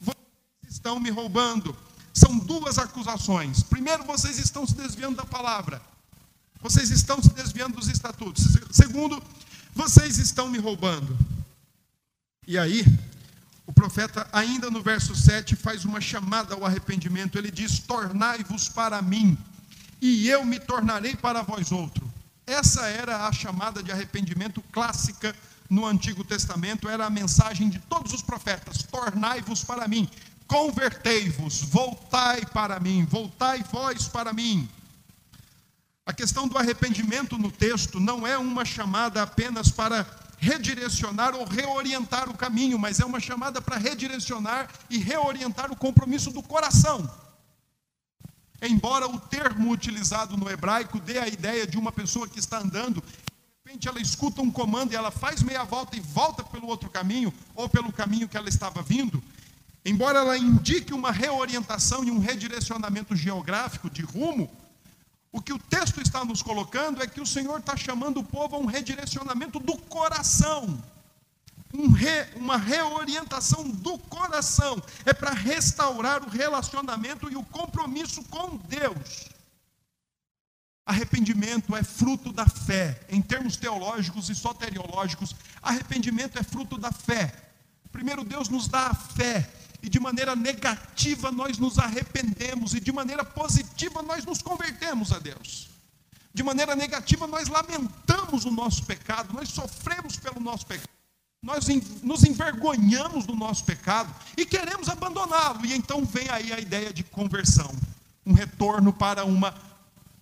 Vocês 0.00 0.72
estão 0.72 0.98
me 0.98 1.10
roubando. 1.10 1.76
São 2.14 2.38
duas 2.38 2.78
acusações. 2.78 3.62
Primeiro, 3.62 4.02
vocês 4.04 4.38
estão 4.38 4.66
se 4.66 4.74
desviando 4.74 5.16
da 5.16 5.26
palavra. 5.26 5.80
Vocês 6.60 6.90
estão 6.90 7.22
se 7.22 7.30
desviando 7.30 7.76
dos 7.76 7.88
estatutos. 7.88 8.44
Segundo, 8.72 9.22
vocês 9.78 10.18
estão 10.18 10.50
me 10.50 10.58
roubando. 10.58 11.16
E 12.48 12.58
aí, 12.58 12.84
o 13.64 13.72
profeta, 13.72 14.28
ainda 14.32 14.68
no 14.72 14.82
verso 14.82 15.14
7, 15.14 15.54
faz 15.54 15.84
uma 15.84 16.00
chamada 16.00 16.52
ao 16.52 16.66
arrependimento. 16.66 17.38
Ele 17.38 17.48
diz: 17.48 17.78
Tornai-vos 17.78 18.68
para 18.68 19.00
mim, 19.00 19.38
e 20.00 20.28
eu 20.28 20.44
me 20.44 20.58
tornarei 20.58 21.14
para 21.14 21.42
vós 21.42 21.70
outro. 21.70 22.12
Essa 22.44 22.88
era 22.88 23.28
a 23.28 23.32
chamada 23.32 23.80
de 23.80 23.92
arrependimento 23.92 24.60
clássica 24.72 25.32
no 25.70 25.86
Antigo 25.86 26.24
Testamento, 26.24 26.88
era 26.88 27.06
a 27.06 27.10
mensagem 27.10 27.68
de 27.68 27.78
todos 27.78 28.12
os 28.12 28.20
profetas: 28.20 28.82
Tornai-vos 28.82 29.62
para 29.62 29.86
mim, 29.86 30.10
convertei-vos, 30.48 31.62
voltai 31.62 32.44
para 32.46 32.80
mim, 32.80 33.04
voltai 33.04 33.64
vós 33.70 34.08
para 34.08 34.32
mim. 34.32 34.68
A 36.08 36.12
questão 36.14 36.48
do 36.48 36.56
arrependimento 36.56 37.36
no 37.36 37.52
texto 37.52 38.00
não 38.00 38.26
é 38.26 38.38
uma 38.38 38.64
chamada 38.64 39.22
apenas 39.22 39.70
para 39.70 40.06
redirecionar 40.38 41.34
ou 41.34 41.44
reorientar 41.44 42.30
o 42.30 42.34
caminho, 42.34 42.78
mas 42.78 42.98
é 42.98 43.04
uma 43.04 43.20
chamada 43.20 43.60
para 43.60 43.76
redirecionar 43.76 44.70
e 44.88 44.96
reorientar 44.96 45.70
o 45.70 45.76
compromisso 45.76 46.30
do 46.30 46.42
coração. 46.42 47.06
Embora 48.62 49.06
o 49.06 49.20
termo 49.20 49.70
utilizado 49.70 50.34
no 50.34 50.48
hebraico 50.48 50.98
dê 50.98 51.18
a 51.18 51.28
ideia 51.28 51.66
de 51.66 51.76
uma 51.76 51.92
pessoa 51.92 52.26
que 52.26 52.38
está 52.38 52.56
andando, 52.56 53.02
de 53.02 53.66
repente 53.66 53.86
ela 53.86 54.00
escuta 54.00 54.40
um 54.40 54.50
comando 54.50 54.94
e 54.94 54.96
ela 54.96 55.10
faz 55.10 55.42
meia 55.42 55.64
volta 55.64 55.94
e 55.94 56.00
volta 56.00 56.42
pelo 56.42 56.68
outro 56.68 56.88
caminho, 56.88 57.34
ou 57.54 57.68
pelo 57.68 57.92
caminho 57.92 58.26
que 58.26 58.36
ela 58.38 58.48
estava 58.48 58.80
vindo, 58.80 59.22
embora 59.84 60.20
ela 60.20 60.38
indique 60.38 60.94
uma 60.94 61.12
reorientação 61.12 62.02
e 62.02 62.10
um 62.10 62.18
redirecionamento 62.18 63.14
geográfico 63.14 63.90
de 63.90 64.00
rumo, 64.00 64.50
o 65.30 65.40
que 65.42 65.52
o 65.52 65.58
texto 65.58 66.00
está 66.00 66.24
nos 66.24 66.42
colocando 66.42 67.02
é 67.02 67.06
que 67.06 67.20
o 67.20 67.26
Senhor 67.26 67.58
está 67.58 67.76
chamando 67.76 68.20
o 68.20 68.24
povo 68.24 68.56
a 68.56 68.58
um 68.58 68.66
redirecionamento 68.66 69.60
do 69.60 69.76
coração, 69.76 70.82
um 71.74 71.90
re, 71.90 72.26
uma 72.34 72.56
reorientação 72.56 73.68
do 73.68 73.98
coração, 73.98 74.82
é 75.04 75.12
para 75.12 75.32
restaurar 75.32 76.22
o 76.22 76.30
relacionamento 76.30 77.30
e 77.30 77.36
o 77.36 77.44
compromisso 77.44 78.24
com 78.24 78.56
Deus. 78.56 79.28
Arrependimento 80.86 81.76
é 81.76 81.82
fruto 81.82 82.32
da 82.32 82.46
fé, 82.46 82.98
em 83.10 83.20
termos 83.20 83.58
teológicos 83.58 84.30
e 84.30 84.34
soteriológicos, 84.34 85.36
arrependimento 85.60 86.38
é 86.38 86.42
fruto 86.42 86.78
da 86.78 86.90
fé. 86.90 87.30
Primeiro, 87.92 88.24
Deus 88.24 88.48
nos 88.48 88.66
dá 88.66 88.86
a 88.86 88.94
fé, 88.94 89.46
e 89.82 89.88
de 89.88 90.00
maneira 90.00 90.34
negativa 90.34 91.30
nós 91.30 91.58
nos 91.58 91.78
arrependemos, 91.78 92.74
e 92.74 92.80
de 92.80 92.92
maneira 92.92 93.24
positiva 93.24 94.02
nós 94.02 94.24
nos 94.24 94.42
convertemos 94.42 95.12
a 95.12 95.18
Deus. 95.18 95.68
De 96.32 96.42
maneira 96.42 96.76
negativa 96.76 97.26
nós 97.26 97.48
lamentamos 97.48 98.44
o 98.44 98.50
nosso 98.50 98.84
pecado, 98.84 99.32
nós 99.32 99.48
sofremos 99.48 100.16
pelo 100.16 100.40
nosso 100.40 100.66
pecado. 100.66 100.88
Nós 101.42 101.66
nos 102.02 102.24
envergonhamos 102.24 103.24
do 103.24 103.34
nosso 103.34 103.64
pecado 103.64 104.12
e 104.36 104.44
queremos 104.44 104.88
abandoná-lo. 104.88 105.64
E 105.64 105.72
então 105.72 106.04
vem 106.04 106.28
aí 106.30 106.52
a 106.52 106.58
ideia 106.58 106.92
de 106.92 107.04
conversão, 107.04 107.72
um 108.26 108.32
retorno 108.32 108.92
para 108.92 109.24
uma 109.24 109.54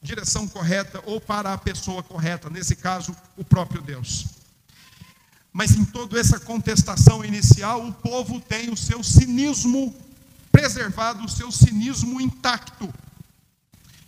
direção 0.02 0.46
correta 0.46 1.02
ou 1.06 1.20
para 1.20 1.52
a 1.52 1.58
pessoa 1.58 2.02
correta, 2.02 2.50
nesse 2.50 2.76
caso, 2.76 3.16
o 3.36 3.44
próprio 3.44 3.80
Deus. 3.80 4.35
Mas 5.56 5.74
em 5.74 5.86
toda 5.86 6.20
essa 6.20 6.38
contestação 6.38 7.24
inicial, 7.24 7.82
o 7.82 7.90
povo 7.90 8.38
tem 8.38 8.68
o 8.68 8.76
seu 8.76 9.02
cinismo 9.02 9.96
preservado, 10.52 11.24
o 11.24 11.28
seu 11.30 11.50
cinismo 11.50 12.20
intacto. 12.20 12.92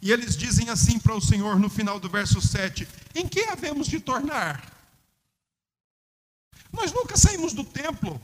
E 0.03 0.13
eles 0.13 0.37
dizem 0.37 0.69
assim 0.69 0.99
para 0.99 1.15
o 1.15 1.23
Senhor 1.23 1.59
no 1.59 1.71
final 1.71 1.99
do 1.99 2.07
verso 2.07 2.39
7: 2.39 2.87
Em 3.15 3.27
que 3.27 3.45
havemos 3.45 3.87
de 3.87 3.99
tornar? 3.99 4.63
Nós 6.71 6.93
nunca 6.93 7.17
saímos 7.17 7.55
do 7.55 7.65
templo. 7.65 8.21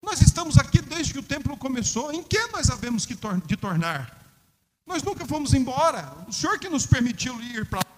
Nós 0.00 0.22
estamos 0.22 0.58
aqui 0.58 0.80
desde 0.80 1.12
que 1.12 1.18
o 1.18 1.24
templo 1.24 1.56
começou. 1.56 2.12
Em 2.12 2.22
que 2.22 2.38
nós 2.52 2.70
havemos 2.70 3.04
de 3.04 3.56
tornar? 3.56 4.16
Nós 4.86 5.02
nunca 5.02 5.26
fomos 5.26 5.52
embora. 5.54 6.24
O 6.28 6.32
Senhor 6.32 6.56
que 6.60 6.68
nos 6.68 6.86
permitiu 6.86 7.42
ir 7.42 7.66
para 7.66 7.80
lá. 7.80 7.97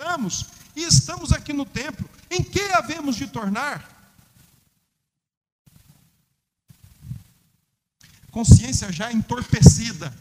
Voltamos 0.00 0.46
e 0.74 0.82
estamos 0.82 1.30
aqui 1.30 1.52
no 1.52 1.66
templo. 1.66 2.08
Em 2.30 2.42
que 2.42 2.60
havemos 2.72 3.16
de 3.16 3.26
tornar? 3.26 3.86
Consciência 8.30 8.90
já 8.90 9.12
entorpecida. 9.12 10.16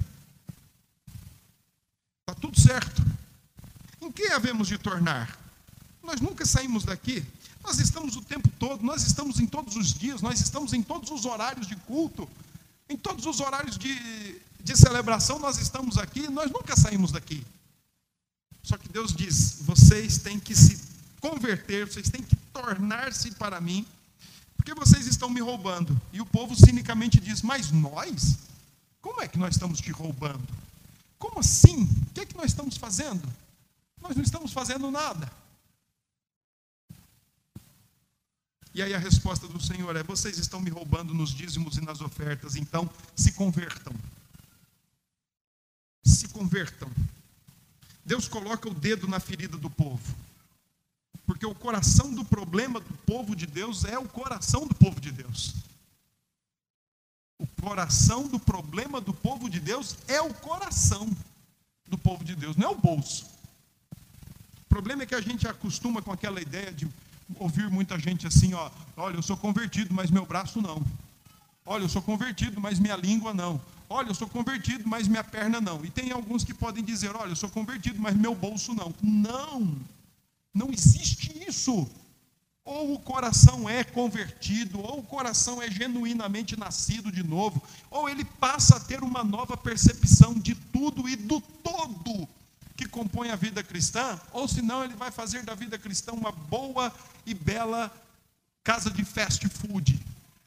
Está 2.20 2.42
tudo 2.42 2.60
certo. 2.60 3.02
Em 4.02 4.12
que 4.12 4.28
havemos 4.34 4.68
de 4.68 4.78
tornar? 4.78 5.38
Nós 6.04 6.20
nunca 6.20 6.46
saímos 6.46 6.84
daqui. 6.84 7.26
Nós 7.63 7.80
estamos 7.80 8.18
o 8.18 8.22
tempo 8.22 8.50
todo, 8.60 8.84
nós 8.84 9.04
estamos 9.04 9.39
em 9.39 9.48
todos 9.48 9.78
os 9.78 9.94
dias, 9.94 10.22
nós 10.22 10.42
estamos 10.42 10.74
em 10.74 10.84
todos 10.84 11.10
os 11.10 11.26
horários 11.26 11.68
de 11.68 11.76
culto, 11.76 12.28
em 12.89 12.98
todos 12.98 13.26
os 13.26 13.39
horários 13.39 13.78
de, 13.78 14.42
de 14.62 14.78
celebração, 14.78 15.39
nós 15.39 15.58
estamos 15.58 15.98
aqui, 15.98 16.30
nós 16.30 16.50
nunca 16.52 16.76
saímos 16.76 17.12
daqui. 17.12 17.46
Só 18.69 18.77
que 18.77 18.88
Deus 18.88 19.15
diz: 19.15 19.58
vocês 19.62 20.19
têm 20.19 20.39
que 20.39 20.55
se 20.55 20.79
converter, 21.19 21.88
vocês 21.88 22.08
têm 22.08 22.21
que 22.21 22.36
tornar-se 22.53 23.32
para 23.32 23.60
mim, 23.60 23.84
porque 24.55 24.75
vocês 24.75 25.08
estão 25.08 25.27
me 25.27 25.41
roubando. 25.41 25.99
E 26.13 26.21
o 26.21 26.25
povo 26.25 26.55
cinicamente 26.55 27.19
diz: 27.19 27.41
Mas 27.41 27.71
nós? 27.71 28.38
Como 29.01 29.21
é 29.23 29.27
que 29.27 29.39
nós 29.39 29.55
estamos 29.55 29.82
te 29.82 29.89
roubando? 29.91 30.47
Como 31.17 31.39
assim? 31.39 31.82
O 31.82 32.13
que 32.13 32.21
é 32.21 32.25
que 32.27 32.38
nós 32.38 32.51
estamos 32.51 32.77
fazendo? 32.77 33.27
Nós 33.99 34.15
não 34.15 34.21
estamos 34.21 34.53
fazendo 34.53 34.91
nada. 34.91 35.32
E 38.71 38.84
aí 38.84 38.93
a 38.93 38.99
resposta 38.99 39.47
do 39.47 39.60
Senhor 39.60 39.95
é: 39.95 40.03
vocês 40.03 40.38
estão 40.38 40.62
me 40.62 40.69
roubando 40.69 41.12
nos 41.12 41.32
dízimos 41.32 41.77
e 41.77 41.82
nas 41.82 42.01
ofertas, 42.01 42.55
então 42.55 42.88
se 43.15 43.32
convertam. 43.32 43.95
Se 46.03 46.27
convertam. 46.27 46.91
Deus 48.10 48.28
coloca 48.28 48.67
o 48.67 48.74
dedo 48.74 49.08
na 49.08 49.19
ferida 49.19 49.56
do 49.56 49.69
povo. 49.69 50.15
Porque 51.28 51.45
o 51.45 51.54
coração 51.54 52.12
do 52.12 52.26
problema 52.26 52.80
do 52.80 52.93
povo 53.06 53.36
de 53.36 53.45
Deus 53.45 53.86
é 53.86 54.00
o 54.00 54.10
coração 54.10 54.65
do 54.65 54.74
povo 54.74 55.00
de 55.00 55.12
Deus. 55.12 55.54
O 57.38 57.45
coração 57.62 58.28
do 58.28 58.39
problema 58.39 59.00
do 59.00 59.13
povo 59.13 59.48
de 59.48 59.60
Deus 59.60 59.95
é 60.08 60.19
o 60.19 60.34
coração 60.34 61.08
do 61.88 62.00
povo 62.00 62.24
de 62.24 62.36
Deus, 62.36 62.58
não 62.58 62.69
é 62.69 62.72
o 62.72 62.76
bolso. 62.76 63.28
O 64.65 64.69
problema 64.69 65.04
é 65.04 65.06
que 65.06 65.13
a 65.13 65.22
gente 65.22 65.48
acostuma 65.48 66.02
com 66.02 66.12
aquela 66.12 66.41
ideia 66.41 66.74
de 66.74 66.88
ouvir 67.36 67.69
muita 67.69 68.00
gente 68.00 68.26
assim, 68.26 68.56
ó, 68.56 68.72
olha, 68.98 69.17
eu 69.17 69.22
sou 69.22 69.38
convertido, 69.38 69.93
mas 69.93 70.10
meu 70.10 70.26
braço 70.26 70.60
não. 70.60 70.84
Olha, 71.63 71.84
eu 71.84 71.89
sou 71.89 72.02
convertido, 72.02 72.60
mas 72.60 72.80
minha 72.80 72.95
língua 72.95 73.36
não. 73.36 73.62
Olha, 73.89 74.10
eu 74.10 74.13
sou 74.13 74.30
convertido, 74.30 74.88
mas 74.88 75.08
minha 75.08 75.23
perna 75.23 75.60
não. 75.60 75.84
E 75.84 75.89
tem 75.89 76.12
alguns 76.12 76.43
que 76.43 76.54
podem 76.54 76.84
dizer, 76.84 77.15
olha, 77.15 77.32
eu 77.32 77.36
sou 77.36 77.49
convertido, 77.49 77.99
mas 77.99 78.15
meu 78.15 78.36
bolso 78.36 78.71
não. 78.75 78.93
Não. 79.02 79.75
Não 80.54 80.69
existe 80.71 81.34
isso. 81.49 81.89
Ou 82.63 82.93
o 82.93 82.99
coração 82.99 83.67
é 83.67 83.84
convertido, 83.84 84.80
ou 84.80 84.99
o 84.99 85.04
coração 85.04 85.60
é 85.60 85.71
genuinamente 85.71 86.56
nascido 86.56 87.12
de 87.12 87.23
novo, 87.23 87.63
ou 87.89 88.08
ele 88.08 88.23
passa 88.23 88.75
a 88.75 88.80
ter 88.80 89.02
uma 89.02 89.23
nova 89.23 89.58
percepção 89.58 90.36
de 90.36 90.54
tudo 90.54 91.10
e 91.10 91.15
do 91.15 91.41
todo 91.41 92.28
que 92.78 92.88
compõe 92.88 93.32
a 93.32 93.36
vida 93.36 93.63
cristã, 93.63 94.21
ou 94.32 94.47
senão 94.47 94.84
ele 94.84 94.93
vai 94.93 95.10
fazer 95.10 95.43
da 95.43 95.56
vida 95.56 95.80
cristã 95.80 96.12
uma 96.12 96.32
boa 96.32 96.93
e 97.25 97.34
bela 97.34 97.91
casa 98.63 98.91
de 98.91 99.04
fast 99.04 99.49
food, 99.49 99.99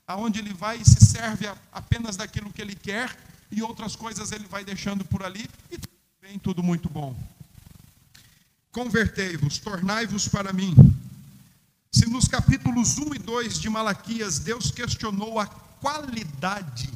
aonde 0.07 0.39
ele 0.39 0.55
vai 0.55 0.79
e 0.79 0.85
se 0.85 1.05
serve 1.05 1.51
apenas 1.73 2.17
daquilo 2.17 2.53
que 2.53 2.63
ele 2.63 2.77
quer 2.77 3.11
e 3.53 3.63
outras 3.63 3.95
coisas 3.95 4.33
ele 4.33 4.49
vai 4.49 4.65
deixando 4.65 5.05
por 5.05 5.23
ali 5.23 5.49
e 5.71 5.79
vem 6.21 6.39
tudo 6.39 6.63
muito 6.63 6.89
bom. 6.89 7.17
Convertei-vos, 8.73 9.59
tornai-vos 9.59 10.27
para 10.27 10.53
mim. 10.53 10.75
Se 11.93 12.09
nos 12.09 12.27
capítulos 12.27 12.99
1 12.99 13.15
e 13.15 13.19
2 13.19 13.61
de 13.61 13.71
Malaquias 13.71 14.41
Deus 14.41 14.73
questionou 14.73 15.39
a 15.39 15.47
qualidade 15.47 16.91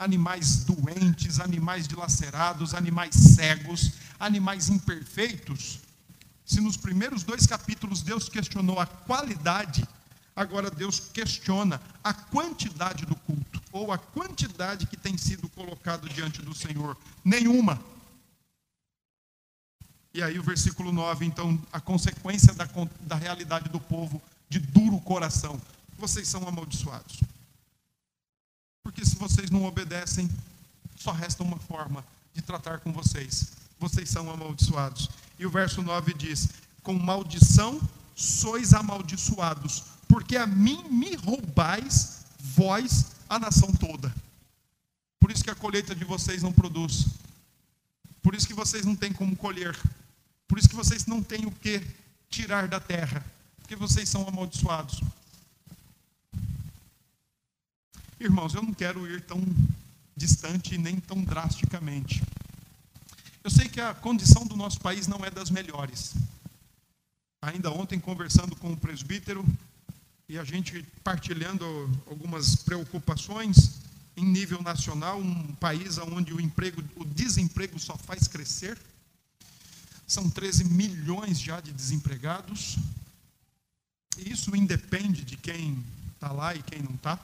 animais 0.00 0.64
doentes, 0.64 1.38
animais 1.38 1.86
dilacerados, 1.86 2.72
animais 2.72 3.14
cegos, 3.14 3.92
animais 4.18 4.70
imperfeitos. 4.70 5.78
Se 6.42 6.58
nos 6.58 6.74
primeiros 6.74 7.22
dois 7.22 7.46
capítulos 7.46 8.00
Deus 8.00 8.26
questionou 8.26 8.80
a 8.80 8.86
qualidade, 8.86 9.86
agora 10.34 10.70
Deus 10.70 10.98
questiona 10.98 11.80
a 12.02 12.14
quantidade 12.14 13.04
do 13.04 13.14
culto, 13.14 13.39
ou 13.72 13.92
a 13.92 13.98
quantidade 13.98 14.86
que 14.86 14.96
tem 14.96 15.16
sido 15.16 15.48
colocado 15.50 16.08
diante 16.08 16.42
do 16.42 16.54
Senhor. 16.54 16.96
Nenhuma. 17.24 17.82
E 20.12 20.22
aí 20.22 20.38
o 20.38 20.42
versículo 20.42 20.92
9, 20.92 21.24
então, 21.24 21.60
a 21.72 21.80
consequência 21.80 22.52
da, 22.54 22.68
da 23.00 23.14
realidade 23.14 23.68
do 23.68 23.78
povo 23.78 24.20
de 24.48 24.58
duro 24.58 24.98
coração. 25.00 25.60
Vocês 25.96 26.26
são 26.26 26.46
amaldiçoados. 26.48 27.20
Porque 28.82 29.04
se 29.04 29.14
vocês 29.16 29.50
não 29.50 29.64
obedecem, 29.64 30.28
só 30.96 31.12
resta 31.12 31.42
uma 31.42 31.58
forma 31.58 32.04
de 32.34 32.42
tratar 32.42 32.80
com 32.80 32.92
vocês. 32.92 33.52
Vocês 33.78 34.08
são 34.08 34.30
amaldiçoados. 34.30 35.08
E 35.38 35.46
o 35.46 35.50
verso 35.50 35.80
9 35.82 36.12
diz: 36.14 36.48
Com 36.82 36.94
maldição 36.94 37.80
sois 38.14 38.74
amaldiçoados, 38.74 39.84
porque 40.08 40.36
a 40.36 40.46
mim 40.46 40.82
me 40.90 41.14
roubais, 41.14 42.24
vós, 42.38 43.06
a 43.30 43.38
nação 43.38 43.72
toda. 43.72 44.12
Por 45.20 45.30
isso 45.30 45.44
que 45.44 45.50
a 45.50 45.54
colheita 45.54 45.94
de 45.94 46.04
vocês 46.04 46.42
não 46.42 46.52
produz. 46.52 47.06
Por 48.20 48.34
isso 48.34 48.46
que 48.46 48.52
vocês 48.52 48.84
não 48.84 48.96
têm 48.96 49.12
como 49.12 49.36
colher. 49.36 49.78
Por 50.48 50.58
isso 50.58 50.68
que 50.68 50.74
vocês 50.74 51.06
não 51.06 51.22
têm 51.22 51.46
o 51.46 51.52
que 51.52 51.80
tirar 52.28 52.66
da 52.66 52.80
terra. 52.80 53.24
Porque 53.60 53.76
vocês 53.76 54.08
são 54.08 54.26
amaldiçoados. 54.26 55.00
Irmãos, 58.18 58.52
eu 58.52 58.62
não 58.62 58.74
quero 58.74 59.06
ir 59.06 59.22
tão 59.22 59.40
distante 60.16 60.76
nem 60.76 60.98
tão 60.98 61.22
drasticamente. 61.22 62.20
Eu 63.44 63.50
sei 63.50 63.68
que 63.68 63.80
a 63.80 63.94
condição 63.94 64.44
do 64.44 64.56
nosso 64.56 64.80
país 64.80 65.06
não 65.06 65.24
é 65.24 65.30
das 65.30 65.50
melhores. 65.50 66.14
Ainda 67.40 67.70
ontem, 67.70 68.00
conversando 68.00 68.56
com 68.56 68.72
o 68.72 68.76
presbítero, 68.76 69.46
e 70.30 70.38
a 70.38 70.44
gente 70.44 70.84
partilhando 71.02 71.64
algumas 72.06 72.54
preocupações 72.54 73.80
em 74.16 74.24
nível 74.24 74.62
nacional, 74.62 75.18
um 75.18 75.52
país 75.56 75.98
onde 75.98 76.32
o 76.32 76.40
emprego, 76.40 76.84
o 76.94 77.04
desemprego 77.04 77.80
só 77.80 77.98
faz 77.98 78.28
crescer. 78.28 78.78
São 80.06 80.30
13 80.30 80.66
milhões 80.66 81.40
já 81.40 81.60
de 81.60 81.72
desempregados. 81.72 82.78
E 84.18 84.30
isso 84.30 84.54
independe 84.54 85.24
de 85.24 85.36
quem 85.36 85.84
está 86.14 86.30
lá 86.30 86.54
e 86.54 86.62
quem 86.62 86.80
não 86.80 86.94
está. 86.94 87.18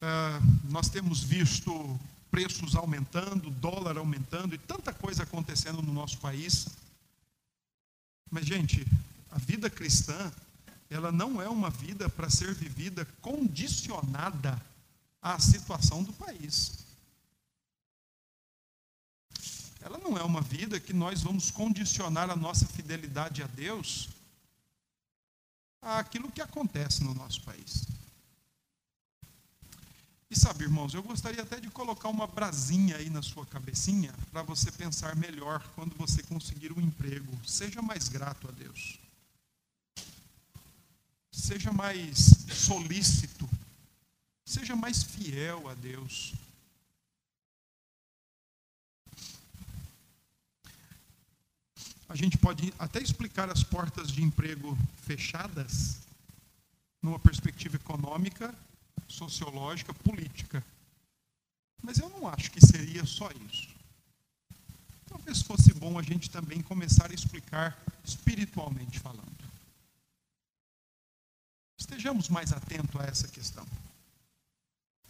Ah, 0.00 0.40
nós 0.70 0.88
temos 0.88 1.22
visto 1.22 2.00
preços 2.32 2.74
aumentando, 2.74 3.48
dólar 3.48 3.96
aumentando 3.96 4.56
e 4.56 4.58
tanta 4.58 4.92
coisa 4.92 5.22
acontecendo 5.22 5.80
no 5.82 5.92
nosso 5.92 6.18
país. 6.18 6.66
Mas, 8.28 8.44
gente, 8.44 8.84
a 9.30 9.38
vida 9.38 9.70
cristã, 9.70 10.32
ela 10.92 11.10
não 11.10 11.40
é 11.40 11.48
uma 11.48 11.70
vida 11.70 12.08
para 12.08 12.28
ser 12.28 12.54
vivida 12.54 13.06
condicionada 13.22 14.60
à 15.22 15.38
situação 15.38 16.02
do 16.02 16.12
país. 16.12 16.84
Ela 19.80 19.96
não 19.98 20.18
é 20.18 20.22
uma 20.22 20.42
vida 20.42 20.78
que 20.78 20.92
nós 20.92 21.22
vamos 21.22 21.50
condicionar 21.50 22.30
a 22.30 22.36
nossa 22.36 22.66
fidelidade 22.66 23.42
a 23.42 23.46
Deus 23.46 24.10
àquilo 25.80 26.30
que 26.30 26.42
acontece 26.42 27.02
no 27.02 27.14
nosso 27.14 27.42
país. 27.42 27.86
E 30.30 30.38
sabe, 30.38 30.64
irmãos, 30.64 30.94
eu 30.94 31.02
gostaria 31.02 31.42
até 31.42 31.58
de 31.58 31.70
colocar 31.70 32.08
uma 32.08 32.26
brasinha 32.26 32.96
aí 32.96 33.10
na 33.10 33.22
sua 33.22 33.44
cabecinha 33.46 34.14
para 34.30 34.42
você 34.42 34.70
pensar 34.70 35.16
melhor 35.16 35.62
quando 35.74 35.96
você 35.96 36.22
conseguir 36.22 36.72
um 36.72 36.80
emprego. 36.80 37.38
Seja 37.46 37.82
mais 37.82 38.08
grato 38.08 38.48
a 38.48 38.50
Deus. 38.50 38.98
Seja 41.32 41.72
mais 41.72 42.18
solícito, 42.52 43.48
seja 44.44 44.76
mais 44.76 45.02
fiel 45.02 45.68
a 45.68 45.74
Deus. 45.74 46.34
A 52.08 52.14
gente 52.14 52.36
pode 52.36 52.74
até 52.78 53.00
explicar 53.00 53.50
as 53.50 53.64
portas 53.64 54.12
de 54.12 54.22
emprego 54.22 54.76
fechadas 55.06 55.96
numa 57.00 57.18
perspectiva 57.18 57.76
econômica, 57.76 58.54
sociológica, 59.08 59.94
política. 59.94 60.62
Mas 61.82 61.98
eu 61.98 62.10
não 62.10 62.28
acho 62.28 62.50
que 62.50 62.64
seria 62.64 63.06
só 63.06 63.30
isso. 63.50 63.68
Talvez 65.08 65.42
fosse 65.42 65.72
bom 65.72 65.98
a 65.98 66.02
gente 66.02 66.30
também 66.30 66.62
começar 66.62 67.10
a 67.10 67.14
explicar 67.14 67.76
espiritualmente 68.04 69.00
falando. 69.00 69.41
Estejamos 71.92 72.30
mais 72.30 72.50
atentos 72.54 72.98
a 72.98 73.04
essa 73.04 73.28
questão. 73.28 73.66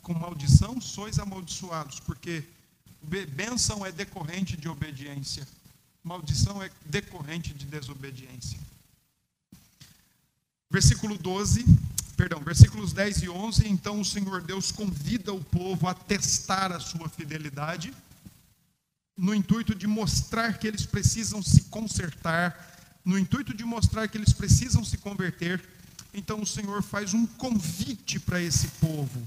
Com 0.03 0.14
maldição 0.14 0.81
sois 0.81 1.21
amaldiçoados, 1.21 2.01
porque 2.01 2.42
bênção 3.01 3.87
é 3.87 3.92
decorrente 3.92 4.57
de 4.57 4.68
obediência, 4.68 5.47
maldição 6.03 6.61
é 6.61 6.68
decorrente 6.87 7.55
de 7.55 7.66
desobediência. 7.66 8.59
Versículo 10.68 11.16
12, 11.16 11.64
perdão, 12.16 12.40
versículos 12.40 12.92
10 12.92 13.23
e 13.23 13.29
11. 13.29 13.68
Então 13.68 14.01
o 14.01 14.05
Senhor 14.05 14.42
Deus 14.42 14.73
convida 14.73 15.33
o 15.33 15.42
povo 15.42 15.87
a 15.87 15.95
testar 15.95 16.73
a 16.73 16.81
sua 16.81 17.09
fidelidade, 17.09 17.95
no 19.16 19.33
intuito 19.33 19.73
de 19.73 19.87
mostrar 19.87 20.59
que 20.59 20.66
eles 20.66 20.85
precisam 20.85 21.40
se 21.45 21.62
consertar, 21.64 23.01
no 23.05 23.16
intuito 23.16 23.55
de 23.55 23.64
mostrar 23.64 24.09
que 24.09 24.18
eles 24.18 24.33
precisam 24.33 24.85
se 24.85 24.99
converter. 24.99 25.62
Então 26.12 26.40
o 26.40 26.46
Senhor 26.46 26.83
faz 26.83 27.14
um 27.14 27.27
convite 27.27 28.20
para 28.20 28.40
esse 28.40 28.68
povo. 28.81 29.27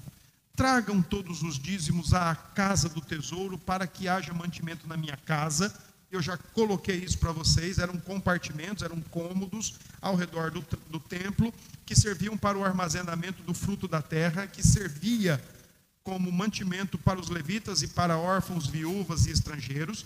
Tragam 0.56 1.02
todos 1.02 1.43
os 1.43 1.60
dízimos 1.60 2.13
à 2.13 2.36
casa 2.36 2.88
do 2.88 3.02
tesouro 3.02 3.58
para 3.58 3.88
que 3.88 4.08
haja 4.08 4.34
mantimento 4.34 4.88
na 4.88 4.95
minha 4.95 5.17
casa 5.17 5.74
eu 6.15 6.21
já 6.21 6.38
coloquei 6.38 6.95
isso 6.95 7.17
para 7.17 7.32
vocês, 7.32 7.78
eram 7.78 7.98
compartimentos, 7.98 8.84
eram 8.84 9.02
cômodos 9.02 9.76
ao 10.02 10.15
redor 10.15 10.52
do, 10.52 10.65
do 10.89 11.00
templo, 11.00 11.54
que 11.86 11.95
serviam 11.95 12.38
para 12.38 12.58
o 12.58 12.63
armazenamento 12.63 13.43
do 13.43 13.54
fruto 13.54 13.88
da 13.88 14.02
terra, 14.02 14.48
que 14.48 14.65
servia 14.65 15.43
como 16.04 16.32
mantimento 16.32 16.98
para 16.98 17.19
os 17.19 17.30
levitas 17.30 17.82
e 17.82 17.88
para 17.88 18.17
órfãos, 18.17 18.67
viúvas 18.67 19.26
e 19.26 19.32
estrangeiros. 19.32 20.06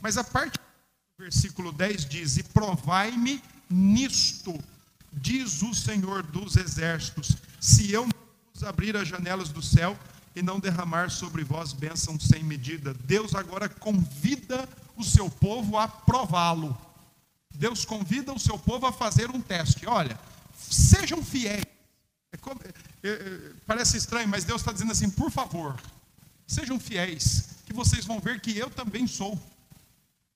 Mas 0.00 0.18
a 0.18 0.24
parte 0.24 0.58
do 0.58 1.24
versículo 1.24 1.72
10 1.72 2.06
diz: 2.06 2.36
E 2.36 2.42
provai-me 2.42 3.42
nisto, 3.70 4.52
diz 5.16 5.62
o 5.62 5.74
Senhor 5.74 6.22
dos 6.22 6.56
exércitos, 6.56 7.36
se 7.60 7.90
eu 7.90 8.06
não 8.06 8.68
abrir 8.68 8.96
as 8.96 9.08
janelas 9.08 9.48
do 9.48 9.62
céu 9.62 9.98
e 10.34 10.42
não 10.42 10.60
derramar 10.60 11.10
sobre 11.10 11.42
vós 11.42 11.72
bênção 11.72 12.20
sem 12.20 12.44
medida. 12.44 12.94
Deus 12.94 13.34
agora 13.34 13.68
convida 13.68 14.68
o 14.96 15.02
seu 15.02 15.30
povo 15.30 15.78
a 15.78 15.88
prová-lo. 15.88 16.76
Deus 17.54 17.84
convida 17.84 18.32
o 18.32 18.38
seu 18.38 18.58
povo 18.58 18.86
a 18.86 18.92
fazer 18.92 19.30
um 19.30 19.40
teste. 19.40 19.86
Olha, 19.86 20.18
sejam 20.54 21.24
fiéis. 21.24 21.64
É 22.32 22.36
como, 22.36 22.60
é, 23.02 23.08
é, 23.08 23.52
parece 23.66 23.96
estranho, 23.96 24.28
mas 24.28 24.44
Deus 24.44 24.60
está 24.60 24.72
dizendo 24.72 24.92
assim: 24.92 25.08
por 25.08 25.30
favor, 25.30 25.80
sejam 26.46 26.78
fiéis, 26.78 27.56
que 27.64 27.72
vocês 27.72 28.04
vão 28.04 28.20
ver 28.20 28.40
que 28.40 28.56
eu 28.56 28.68
também 28.68 29.06
sou. 29.06 29.40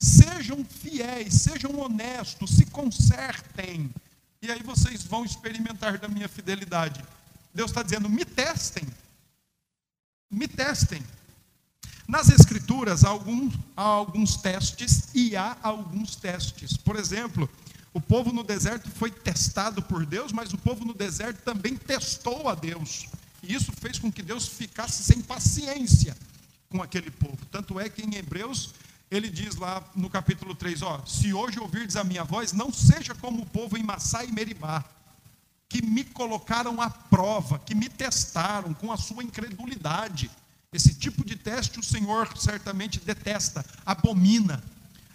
Sejam 0.03 0.65
fiéis, 0.65 1.35
sejam 1.35 1.79
honestos, 1.79 2.57
se 2.57 2.65
consertem, 2.67 3.91
e 4.43 4.51
aí 4.51 4.63
vocês 4.63 5.05
vão 5.05 5.25
experimentar 5.25 5.99
da 5.99 6.09
minha 6.09 6.29
fidelidade. 6.29 7.05
Deus 7.55 7.71
está 7.71 7.83
dizendo: 7.83 8.09
me 8.09 8.25
testem, 8.25 8.87
me 10.31 10.49
testem. 10.49 11.03
Nas 12.09 12.29
Escrituras 12.29 13.05
há, 13.05 13.09
algum, 13.09 13.51
há 13.77 13.83
alguns 13.83 14.37
testes 14.37 15.15
e 15.15 15.37
há 15.37 15.57
alguns 15.63 16.17
testes. 16.17 16.77
Por 16.77 16.97
exemplo, 16.97 17.49
o 17.95 18.01
povo 18.01 18.33
no 18.33 18.43
deserto 18.43 18.91
foi 18.91 19.11
testado 19.11 19.81
por 19.83 20.05
Deus, 20.05 20.33
mas 20.33 20.53
o 20.53 20.59
povo 20.59 20.85
no 20.85 20.95
deserto 20.95 21.43
também 21.43 21.77
testou 21.77 22.49
a 22.49 22.55
Deus. 22.55 23.07
E 23.43 23.55
isso 23.55 23.73
fez 23.73 23.99
com 23.99 24.11
que 24.11 24.23
Deus 24.23 24.49
ficasse 24.49 25.05
sem 25.05 25.21
paciência 25.21 26.17
com 26.69 26.83
aquele 26.83 27.11
povo. 27.11 27.39
Tanto 27.51 27.79
é 27.79 27.89
que 27.89 28.03
em 28.03 28.17
Hebreus 28.17 28.75
ele 29.11 29.29
diz 29.29 29.57
lá 29.57 29.83
no 29.97 30.09
capítulo 30.09 30.55
3, 30.55 30.83
ó, 30.83 31.05
se 31.05 31.35
hoje 31.35 31.59
ouvirdes 31.59 31.97
a 31.97 32.05
minha 32.05 32.23
voz, 32.23 32.53
não 32.53 32.73
seja 32.73 33.15
como 33.15 33.43
o 33.43 33.47
povo 33.47 33.77
em 33.77 33.83
Massá 33.83 34.25
e 34.25 34.31
Meribá, 34.31 34.85
que 35.69 35.83
me 35.83 36.05
colocaram 36.05 36.81
à 36.81 36.89
prova, 36.89 37.59
que 37.59 37.75
me 37.75 37.89
testaram 37.89 38.73
com 38.73 38.93
a 38.93 38.97
sua 38.97 39.25
incredulidade. 39.25 40.31
Esse 40.73 40.95
tipo 40.95 41.25
de 41.25 41.35
teste 41.35 41.81
o 41.81 41.83
Senhor 41.83 42.37
certamente 42.39 43.01
detesta, 43.01 43.65
abomina. 43.85 44.63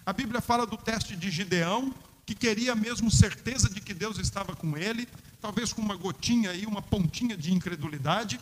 A 0.05 0.11
Bíblia 0.11 0.41
fala 0.41 0.65
do 0.65 0.75
teste 0.75 1.15
de 1.15 1.31
Gideão, 1.31 1.93
que 2.25 2.35
queria 2.35 2.75
mesmo 2.75 3.09
certeza 3.09 3.69
de 3.69 3.79
que 3.79 3.93
Deus 3.93 4.17
estava 4.17 4.55
com 4.55 4.75
ele, 4.77 5.07
talvez 5.39 5.71
com 5.71 5.81
uma 5.81 5.95
gotinha 5.95 6.51
aí, 6.51 6.65
uma 6.65 6.81
pontinha 6.81 7.37
de 7.37 7.53
incredulidade. 7.53 8.39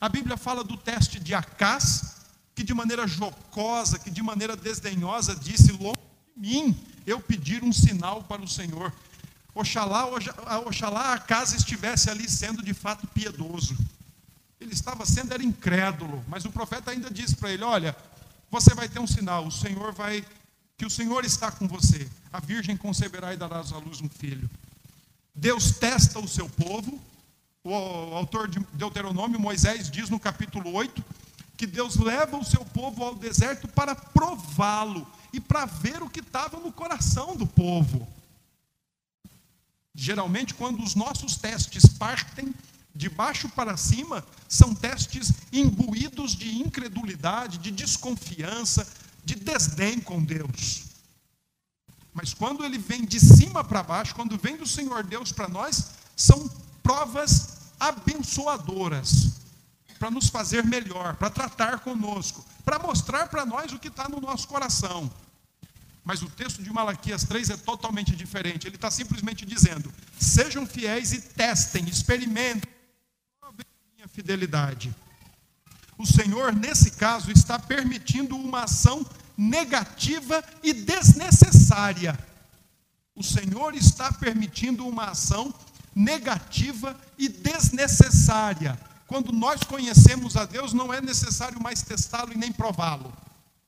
A 0.00 0.08
Bíblia 0.08 0.36
fala 0.36 0.64
do 0.64 0.76
teste 0.76 1.20
de 1.20 1.34
Acás, 1.34 2.13
que 2.54 2.62
de 2.62 2.72
maneira 2.72 3.06
jocosa, 3.06 3.98
que 3.98 4.10
de 4.10 4.22
maneira 4.22 4.56
desdenhosa 4.56 5.34
disse: 5.34 5.72
Longe 5.72 5.98
de 6.36 6.40
mim 6.40 6.76
eu 7.06 7.20
pedir 7.20 7.62
um 7.64 7.72
sinal 7.72 8.22
para 8.22 8.42
o 8.42 8.48
Senhor. 8.48 8.92
Oxalá, 9.54 10.06
oxalá 10.66 11.14
Acás 11.14 11.52
estivesse 11.52 12.10
ali 12.10 12.28
sendo 12.28 12.62
de 12.62 12.74
fato 12.74 13.06
piedoso. 13.08 13.76
Ele 14.60 14.72
estava 14.72 15.04
sendo 15.04 15.34
era 15.34 15.42
incrédulo, 15.42 16.24
mas 16.28 16.44
o 16.44 16.50
profeta 16.50 16.90
ainda 16.90 17.10
disse 17.10 17.36
para 17.36 17.52
ele: 17.52 17.64
Olha, 17.64 17.96
você 18.50 18.74
vai 18.74 18.88
ter 18.88 19.00
um 19.00 19.06
sinal, 19.06 19.46
o 19.46 19.52
Senhor 19.52 19.92
vai, 19.92 20.24
que 20.76 20.86
o 20.86 20.90
Senhor 20.90 21.24
está 21.24 21.50
com 21.50 21.66
você. 21.66 22.08
A 22.32 22.40
virgem 22.40 22.76
conceberá 22.76 23.34
e 23.34 23.36
dará 23.36 23.58
à 23.58 23.78
luz 23.78 24.00
um 24.00 24.08
filho. 24.08 24.48
Deus 25.34 25.72
testa 25.72 26.18
o 26.20 26.28
seu 26.28 26.48
povo. 26.48 27.00
O 27.66 27.72
autor 28.14 28.46
de 28.46 28.60
Deuteronômio, 28.74 29.40
Moisés, 29.40 29.90
diz 29.90 30.10
no 30.10 30.20
capítulo 30.20 30.74
8 30.74 31.02
que 31.56 31.66
Deus 31.66 31.96
leva 31.96 32.36
o 32.36 32.44
seu 32.44 32.64
povo 32.64 33.04
ao 33.04 33.14
deserto 33.14 33.68
para 33.68 33.94
prová-lo 33.94 35.06
e 35.32 35.40
para 35.40 35.64
ver 35.66 36.02
o 36.02 36.10
que 36.10 36.20
estava 36.20 36.58
no 36.58 36.72
coração 36.72 37.36
do 37.36 37.46
povo. 37.46 38.06
Geralmente, 39.94 40.54
quando 40.54 40.82
os 40.82 40.94
nossos 40.94 41.36
testes 41.36 41.86
partem 41.86 42.52
de 42.94 43.08
baixo 43.08 43.48
para 43.48 43.76
cima, 43.76 44.24
são 44.48 44.74
testes 44.74 45.32
imbuídos 45.52 46.34
de 46.34 46.58
incredulidade, 46.58 47.58
de 47.58 47.70
desconfiança, 47.70 48.86
de 49.24 49.34
desdém 49.34 50.00
com 50.00 50.22
Deus. 50.22 50.84
Mas 52.12 52.32
quando 52.32 52.64
ele 52.64 52.78
vem 52.78 53.04
de 53.04 53.18
cima 53.18 53.64
para 53.64 53.82
baixo, 53.82 54.14
quando 54.14 54.38
vem 54.38 54.56
do 54.56 54.66
Senhor 54.66 55.02
Deus 55.02 55.32
para 55.32 55.48
nós, 55.48 55.90
são 56.16 56.48
provas 56.82 57.72
abençoadoras, 57.80 59.32
para 59.98 60.10
nos 60.10 60.28
fazer 60.28 60.64
melhor, 60.64 61.16
para 61.16 61.30
tratar 61.30 61.80
conosco, 61.80 62.44
para 62.64 62.78
mostrar 62.78 63.28
para 63.28 63.44
nós 63.46 63.72
o 63.72 63.78
que 63.78 63.88
está 63.88 64.08
no 64.08 64.20
nosso 64.20 64.48
coração. 64.48 65.10
Mas 66.04 66.22
o 66.22 66.28
texto 66.28 66.62
de 66.62 66.70
Malaquias 66.70 67.24
3 67.24 67.50
é 67.50 67.56
totalmente 67.56 68.14
diferente. 68.14 68.66
Ele 68.66 68.76
está 68.76 68.90
simplesmente 68.90 69.46
dizendo: 69.46 69.92
sejam 70.18 70.66
fiéis 70.66 71.12
e 71.12 71.20
testem, 71.20 71.88
experimentem 71.88 72.74
fidelidade. 74.14 74.94
O 75.98 76.06
Senhor, 76.06 76.52
nesse 76.52 76.92
caso, 76.92 77.30
está 77.30 77.58
permitindo 77.58 78.36
uma 78.36 78.64
ação 78.64 79.04
negativa 79.36 80.42
e 80.62 80.72
desnecessária. 80.72 82.18
O 83.14 83.22
Senhor 83.22 83.74
está 83.74 84.12
permitindo 84.12 84.86
uma 84.86 85.06
ação 85.06 85.52
negativa 85.94 86.98
e 87.18 87.28
desnecessária. 87.28 88.78
Quando 89.06 89.32
nós 89.32 89.62
conhecemos 89.62 90.36
a 90.36 90.44
Deus, 90.44 90.72
não 90.72 90.92
é 90.92 91.00
necessário 91.00 91.60
mais 91.60 91.82
testá-lo 91.82 92.32
e 92.32 92.38
nem 92.38 92.52
prová-lo. 92.52 93.12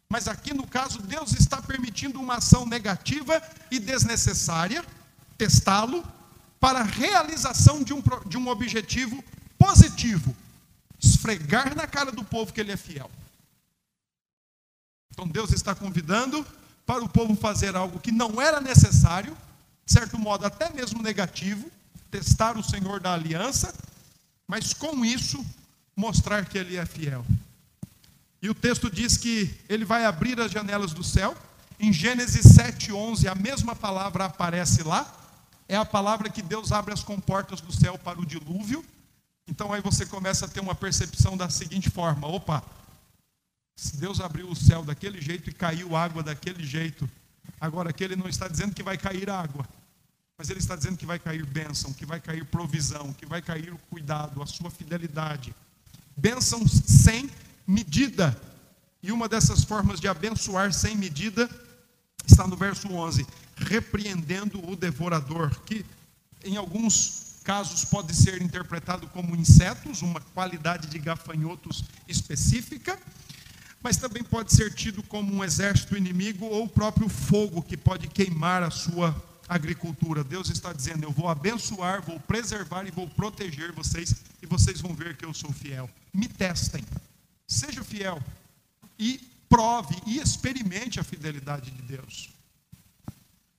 Mas 0.09 0.29
aqui 0.29 0.55
no 0.55 0.67
caso, 0.67 1.03
Deus 1.03 1.33
está 1.33 1.61
permitindo 1.61 2.21
uma 2.21 2.37
ação 2.37 2.65
negativa 2.65 3.43
e 3.71 3.79
desnecessária, 3.79 4.85
testá-lo, 5.37 6.05
para 6.59 6.81
a 6.81 6.85
realização 6.85 7.83
de 7.83 7.93
um, 7.93 8.03
de 8.27 8.39
um 8.39 8.49
objetivo 8.49 9.23
positivo, 9.59 10.35
esfregar 10.99 11.75
na 11.77 11.87
cara 11.87 12.11
do 12.11 12.25
povo 12.25 12.53
que 12.53 12.61
ele 12.61 12.73
é 12.73 12.77
fiel. 12.77 13.11
Então 15.13 15.27
Deus 15.27 15.53
está 15.53 15.75
convidando 15.75 16.47
para 16.85 17.03
o 17.03 17.09
povo 17.09 17.35
fazer 17.35 17.75
algo 17.75 17.99
que 17.99 18.13
não 18.13 18.41
era 18.41 18.61
necessário, 18.61 19.37
de 19.85 19.93
certo 19.93 20.19
modo 20.19 20.47
até 20.47 20.71
mesmo 20.71 21.03
negativo, 21.03 21.71
testar 22.11 22.57
o 22.57 22.63
Senhor 22.63 23.01
da 23.01 23.13
aliança, 23.13 23.75
mas 24.47 24.73
com 24.73 25.05
isso 25.05 25.45
mostrar 25.95 26.45
que 26.45 26.59
ele 26.59 26.77
é 26.77 26.87
fiel. 26.87 27.25
E 28.41 28.51
o 28.51 28.55
texto 28.55 28.91
diz 28.91 29.17
que 29.17 29.53
ele 29.69 29.85
vai 29.85 30.05
abrir 30.05 30.39
as 30.41 30.53
janelas 30.53 30.93
do 30.93 31.03
céu. 31.03 31.37
Em 31.81 31.93
Gênesis 31.93 32.45
7:11 32.57 33.29
a 33.29 33.35
mesma 33.35 33.75
palavra 33.75 34.27
aparece 34.27 34.83
lá. 34.83 35.13
é 35.69 35.77
a 35.77 35.85
palavra 35.85 36.31
que 36.31 36.43
Deus 36.43 36.71
abre 36.71 36.95
as 36.95 37.03
comportas 37.03 37.61
do 37.61 37.73
céu 37.73 37.99
para 37.99 38.21
o 38.21 38.27
dilúvio. 38.27 38.85
Então 39.49 39.73
aí 39.73 39.81
você 39.81 40.07
começa 40.07 40.45
a 40.45 40.49
ter 40.49 40.61
uma 40.61 40.75
percepção 40.75 41.37
da 41.37 41.51
seguinte 41.51 41.91
forma: 41.91 42.27
opa, 42.29 42.63
se 43.77 43.97
Deus 43.97 44.21
abriu 44.21 44.49
o 44.49 44.57
céu 44.57 44.85
daquele 44.85 45.21
jeito 45.21 45.51
e 45.51 45.53
caiu 45.53 45.97
água 45.97 46.23
daquele 46.23 46.65
jeito, 46.65 47.09
agora 47.61 47.91
aqui 47.91 48.05
ele 48.05 48.17
não 48.17 48.29
está 48.29 48.49
dizendo 48.49 48.75
que 48.75 48.83
vai 48.83 48.97
cair 48.97 49.29
água, 49.29 49.67
mas 50.39 50.51
ele 50.51 50.59
está 50.59 50.77
dizendo 50.77 50.99
que 50.99 51.07
vai 51.07 51.19
cair 51.19 51.45
bênção, 51.47 51.93
que 51.93 52.05
vai 52.05 52.21
cair 52.21 52.45
provisão, 52.45 53.13
que 53.13 53.25
vai 53.25 53.41
cair 53.41 53.73
o 53.73 53.79
cuidado, 53.91 54.43
a 54.43 54.47
sua 54.47 54.71
fidelidade. 54.71 55.55
Bênção 56.17 56.67
sem 56.69 57.31
medida. 57.67 58.39
E 59.03 59.11
uma 59.11 59.29
dessas 59.29 59.65
formas 59.65 59.99
de 59.99 60.09
abençoar 60.09 60.73
sem 60.73 60.97
medida 60.97 61.49
está 62.27 62.47
no 62.47 62.57
verso 62.57 62.89
11: 62.89 63.27
repreendendo 63.57 64.63
o 64.69 64.77
devorador, 64.77 65.51
que 65.61 65.85
em 66.45 66.57
alguns 66.57 67.41
casos 67.43 67.85
pode 67.85 68.15
ser 68.15 68.43
interpretado 68.43 69.07
como 69.09 69.37
insetos, 69.37 70.03
uma 70.03 70.21
qualidade 70.21 70.89
de 70.89 70.99
gafanhotos 70.99 71.85
específica, 72.09 72.99
mas 73.83 73.97
também 73.97 74.23
pode 74.23 74.53
ser 74.53 74.75
tido 74.75 75.03
como 75.03 75.33
um 75.33 75.45
exército 75.45 75.97
inimigo 75.97 76.45
ou 76.45 76.65
o 76.65 76.69
próprio 76.69 77.09
fogo 77.09 77.63
que 77.63 77.77
pode 77.77 78.09
queimar 78.09 78.63
a 78.63 78.71
sua 78.71 79.15
agricultura. 79.49 80.25
Deus 80.25 80.51
está 80.51 80.73
dizendo: 80.73 81.05
Eu 81.05 81.11
vou 81.11 81.29
abençoar, 81.29 82.03
vou 82.03 82.19
preservar 82.21 82.87
e 82.87 82.91
vou 82.91 83.09
proteger 83.09 83.73
vocês, 83.73 84.15
e 84.43 84.47
vocês 84.47 84.81
vão 84.81 84.95
ver 84.95 85.17
que 85.17 85.25
eu 85.25 85.35
sou 85.35 85.53
fiel. 85.53 85.89
Me 86.13 86.29
testem, 86.29 86.85
seja 87.47 87.83
fiel 87.85 88.23
e 88.99 89.21
prove 89.49 89.97
e 90.07 90.19
experimente 90.19 90.99
a 90.99 91.05
fidelidade 91.05 91.71
de 91.71 91.83
Deus. 91.83 92.31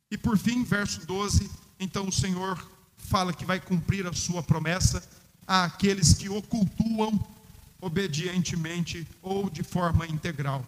E 0.10 0.18
por 0.18 0.38
fim, 0.38 0.64
verso 0.64 1.06
12: 1.06 1.50
Então 1.80 2.08
o 2.08 2.12
Senhor 2.12 2.66
fala 2.98 3.34
que 3.34 3.46
vai 3.46 3.60
cumprir 3.60 4.06
a 4.08 4.14
sua 4.14 4.44
promessa 4.44 5.04
àqueles 5.46 6.14
que 6.14 6.30
o 6.30 6.42
cultuam 6.42 7.26
obedientemente 7.80 9.08
ou 9.22 9.50
de 9.50 9.64
forma 9.64 10.08
integral. 10.08 10.66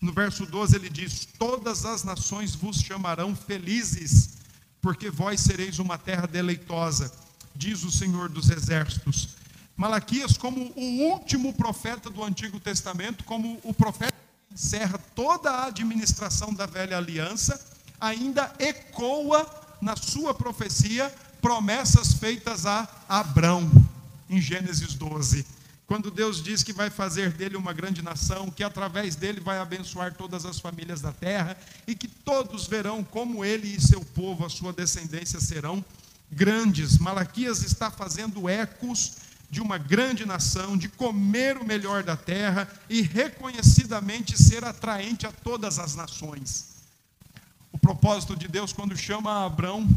No 0.00 0.12
verso 0.12 0.46
12 0.46 0.76
ele 0.76 0.88
diz: 0.88 1.26
Todas 1.38 1.84
as 1.84 2.04
nações 2.04 2.54
vos 2.54 2.80
chamarão 2.80 3.34
felizes, 3.36 4.39
porque 4.80 5.10
vós 5.10 5.40
sereis 5.40 5.78
uma 5.78 5.98
terra 5.98 6.26
deleitosa, 6.26 7.12
diz 7.54 7.82
o 7.84 7.90
Senhor 7.90 8.28
dos 8.28 8.50
exércitos. 8.50 9.30
Malaquias, 9.76 10.36
como 10.36 10.72
o 10.76 11.10
último 11.10 11.52
profeta 11.54 12.10
do 12.10 12.22
Antigo 12.22 12.60
Testamento, 12.60 13.24
como 13.24 13.58
o 13.62 13.72
profeta 13.72 14.14
que 14.48 14.54
encerra 14.54 14.98
toda 15.14 15.50
a 15.50 15.66
administração 15.66 16.52
da 16.52 16.66
velha 16.66 16.96
aliança, 16.96 17.60
ainda 18.00 18.52
ecoa 18.58 19.48
na 19.80 19.96
sua 19.96 20.34
profecia 20.34 21.12
promessas 21.40 22.12
feitas 22.12 22.66
a 22.66 22.86
Abrão, 23.08 23.70
em 24.28 24.40
Gênesis 24.40 24.94
12. 24.94 25.46
Quando 25.90 26.08
Deus 26.08 26.40
diz 26.40 26.62
que 26.62 26.72
vai 26.72 26.88
fazer 26.88 27.32
dele 27.32 27.56
uma 27.56 27.72
grande 27.72 28.00
nação, 28.00 28.48
que 28.48 28.62
através 28.62 29.16
dele 29.16 29.40
vai 29.40 29.58
abençoar 29.58 30.14
todas 30.14 30.46
as 30.46 30.60
famílias 30.60 31.00
da 31.00 31.10
terra 31.10 31.58
e 31.84 31.96
que 31.96 32.06
todos 32.06 32.68
verão 32.68 33.02
como 33.02 33.44
ele 33.44 33.66
e 33.66 33.80
seu 33.80 34.00
povo, 34.00 34.46
a 34.46 34.48
sua 34.48 34.72
descendência, 34.72 35.40
serão 35.40 35.84
grandes. 36.30 36.96
Malaquias 36.96 37.64
está 37.64 37.90
fazendo 37.90 38.48
ecos 38.48 39.14
de 39.50 39.60
uma 39.60 39.78
grande 39.78 40.24
nação, 40.24 40.76
de 40.76 40.88
comer 40.88 41.56
o 41.56 41.64
melhor 41.64 42.04
da 42.04 42.16
terra 42.16 42.68
e 42.88 43.02
reconhecidamente 43.02 44.40
ser 44.40 44.64
atraente 44.64 45.26
a 45.26 45.32
todas 45.32 45.80
as 45.80 45.96
nações. 45.96 46.84
O 47.72 47.78
propósito 47.78 48.36
de 48.36 48.46
Deus 48.46 48.72
quando 48.72 48.96
chama 48.96 49.44
Abraão 49.44 49.88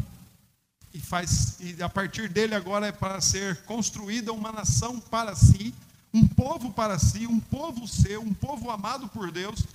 e 0.94 1.00
faz 1.00 1.58
e 1.60 1.82
a 1.82 1.90
partir 1.90 2.30
dele 2.30 2.54
agora 2.54 2.88
é 2.88 2.92
para 2.92 3.20
ser 3.20 3.64
construída 3.64 4.32
uma 4.32 4.52
nação 4.52 5.00
para 5.00 5.36
si, 5.36 5.74
um 6.14 6.28
povo 6.28 6.72
para 6.72 7.00
si, 7.00 7.26
um 7.26 7.40
povo 7.40 7.88
seu, 7.88 8.22
um 8.22 8.34
povo 8.34 8.70
amado 8.70 9.08
por 9.08 9.32
Deus. 9.32 9.66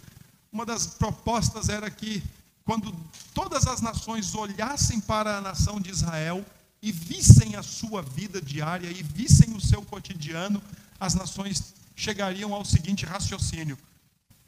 Uma 0.52 0.64
das 0.64 0.86
propostas 0.86 1.68
era 1.68 1.90
que 1.90 2.22
quando 2.64 2.94
todas 3.34 3.66
as 3.66 3.80
nações 3.80 4.34
olhassem 4.34 5.00
para 5.00 5.38
a 5.38 5.40
nação 5.40 5.80
de 5.80 5.90
Israel 5.90 6.44
e 6.80 6.92
vissem 6.92 7.56
a 7.56 7.62
sua 7.62 8.02
vida 8.02 8.40
diária 8.40 8.88
e 8.88 9.02
vissem 9.02 9.54
o 9.54 9.60
seu 9.60 9.82
cotidiano, 9.82 10.62
as 11.00 11.14
nações 11.14 11.74
chegariam 11.96 12.54
ao 12.54 12.64
seguinte 12.64 13.04
raciocínio: 13.04 13.76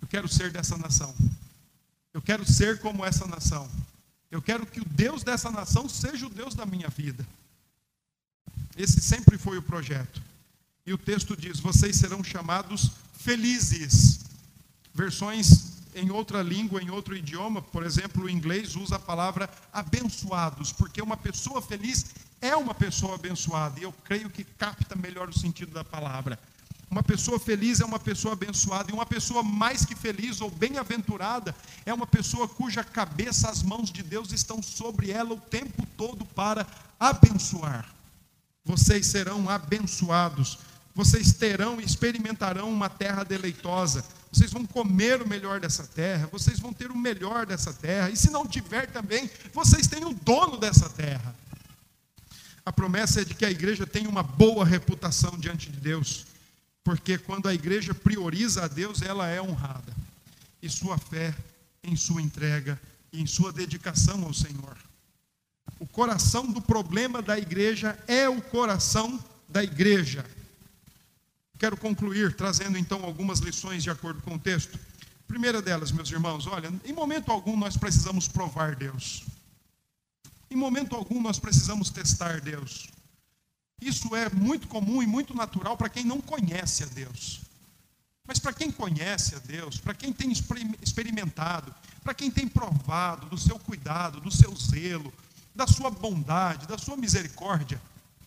eu 0.01 0.07
quero 0.07 0.29
ser 0.29 0.53
dessa 0.53 0.77
nação. 0.79 1.13
Eu 2.13 2.23
quero 2.23 2.45
ser 2.45 2.81
como 2.81 3.05
essa 3.05 3.27
nação. 3.27 3.69
Eu 4.31 4.41
quero 4.41 4.65
que 4.65 4.81
o 4.81 4.85
Deus 4.85 5.23
dessa 5.23 5.51
nação 5.51 5.89
seja 5.89 6.27
o 6.27 6.31
Deus 6.31 6.55
da 6.55 6.65
minha 6.65 6.89
vida. 6.89 7.27
Esse 8.77 9.01
sempre 9.01 9.37
foi 9.37 9.59
o 9.59 9.63
projeto. 9.63 10.23
E 10.87 10.93
o 10.93 10.99
texto 10.99 11.37
diz: 11.37 11.59
vocês 11.59 11.97
serão 11.97 12.23
chamados 12.23 12.93
felizes. 13.15 14.21
Versões 14.95 15.71
em 15.95 16.11
outra 16.11 16.43
língua, 16.43 16.83
em 16.83 16.91
outro 16.91 17.17
idioma, 17.17 17.61
por 17.61 17.85
exemplo, 17.85 18.25
o 18.25 18.31
inglês 18.31 18.77
usa 18.77 18.97
a 18.97 19.01
palavra 19.01 19.51
abençoados, 19.73 20.73
porque 20.73 21.03
uma 21.03 21.17
pessoa 21.17 21.61
feliz 21.61 22.07
é 22.41 22.55
uma 22.55 22.75
pessoa 22.75 23.17
abençoada, 23.17 23.81
e 23.81 23.83
eu 23.83 23.93
creio 24.05 24.31
que 24.31 24.45
capta 24.45 24.95
melhor 24.95 25.29
o 25.29 25.39
sentido 25.39 25.73
da 25.73 25.85
palavra. 25.85 26.39
Uma 26.91 27.05
pessoa 27.05 27.39
feliz 27.39 27.81
é 27.81 27.85
uma 27.85 28.01
pessoa 28.01 28.33
abençoada, 28.33 28.91
e 28.91 28.93
uma 28.93 29.07
pessoa 29.07 29.45
mais 29.45 29.85
que 29.85 29.95
feliz 29.95 30.41
ou 30.41 30.51
bem-aventurada 30.51 31.55
é 31.87 31.95
uma 31.95 32.07
pessoa 32.07 32.49
cuja 32.49 32.83
cabeça, 32.83 33.49
as 33.49 33.63
mãos 33.63 33.93
de 33.93 34.03
Deus 34.03 34.33
estão 34.33 34.61
sobre 34.61 35.13
ela 35.13 35.33
o 35.33 35.41
tempo 35.41 35.87
todo 35.97 36.25
para 36.25 36.67
abençoar. 36.99 37.89
Vocês 38.65 39.07
serão 39.07 39.49
abençoados, 39.49 40.59
vocês 40.93 41.33
terão 41.33 41.81
e 41.81 41.85
experimentarão 41.85 42.69
uma 42.69 42.91
terra 42.91 43.23
deleitosa, 43.23 44.05
vocês 44.33 44.53
vão 44.53 44.67
comer 44.67 45.23
o 45.23 45.29
melhor 45.29 45.61
dessa 45.61 45.87
terra, 45.87 46.29
vocês 46.33 46.59
vão 46.59 46.73
ter 46.73 46.91
o 46.91 46.97
melhor 46.97 47.47
dessa 47.47 47.73
terra, 47.73 48.11
e 48.11 48.17
se 48.17 48.31
não 48.31 48.45
tiver 48.45 48.91
também, 48.91 49.31
vocês 49.55 49.87
têm 49.87 50.05
o 50.05 50.13
dono 50.13 50.57
dessa 50.57 50.91
terra. 50.91 51.37
A 52.67 52.73
promessa 52.73 53.21
é 53.21 53.25
de 53.25 53.35
que 53.35 53.45
a 53.45 53.51
igreja 53.51 53.87
tem 53.87 54.09
uma 54.09 54.25
boa 54.25 54.65
reputação 54.65 55.39
diante 55.39 55.71
de 55.71 55.79
Deus. 55.79 56.30
Porque 56.83 57.19
quando 57.19 57.49
a 57.49 57.55
igreja 57.55 57.95
prioriza 57.95 58.65
a 58.65 58.69
Deus, 58.69 59.03
ela 59.03 59.29
é 59.29 59.41
honrada. 59.41 59.95
E 60.63 60.69
sua 60.69 60.99
fé 60.99 61.35
em 61.83 61.97
sua 61.97 62.21
entrega 62.21 62.81
e 63.13 63.21
em 63.21 63.27
sua 63.27 63.53
dedicação 63.53 64.25
ao 64.25 64.35
Senhor. 64.35 64.77
O 65.79 65.87
coração 65.87 66.47
do 66.47 66.61
problema 66.61 67.23
da 67.23 67.39
igreja 67.39 67.99
é 68.07 68.29
o 68.29 68.41
coração 68.41 69.23
da 69.49 69.65
igreja. 69.65 70.25
Quero 71.59 71.77
concluir 71.77 72.35
trazendo 72.35 72.79
então 72.79 73.05
algumas 73.05 73.41
lições 73.41 73.83
de 73.83 73.91
acordo 73.91 74.23
com 74.23 74.35
o 74.35 74.39
texto. 74.39 74.79
Primeira 75.27 75.63
delas, 75.63 75.93
meus 75.93 76.11
irmãos, 76.11 76.47
olha, 76.47 76.73
em 76.85 76.93
momento 76.93 77.31
algum 77.31 77.57
nós 77.57 77.77
precisamos 77.77 78.27
provar 78.27 78.75
Deus. 78.75 79.25
Em 80.51 80.57
momento 80.57 80.97
algum 80.97 81.21
nós 81.21 81.39
precisamos 81.39 81.91
testar 81.91 82.41
Deus. 82.41 82.89
Isso 83.81 84.15
é 84.15 84.29
muito 84.29 84.69
comum 84.69 85.03
e 85.03 85.07
muito 85.07 85.35
natural 85.35 85.77
para 85.77 85.89
quem 85.89 86.05
não 86.05 86.21
conhece 86.21 86.83
a 86.83 86.87
Deus. 86.87 87.41
Mas 88.27 88.39
para 88.39 88.53
quem 88.53 88.71
conhece 88.71 89.35
a 89.35 89.39
Deus, 89.39 89.79
para 89.79 89.95
quem 89.95 90.13
tem 90.13 90.31
experimentado, 90.83 91.75
para 92.03 92.15
quem 92.15 92.31
tem 92.31 92.47
provado 92.47 93.27
do 93.27 93.39
seu 93.39 93.59
cuidado, 93.59 94.21
do 94.21 94.31
seu 94.31 94.55
zelo, 94.55 95.13
da 95.55 95.67
sua 95.67 95.91
bondade, 95.91 96.67
da 96.67 96.79
sua 96.79 96.97
misericórdia, 96.97 97.81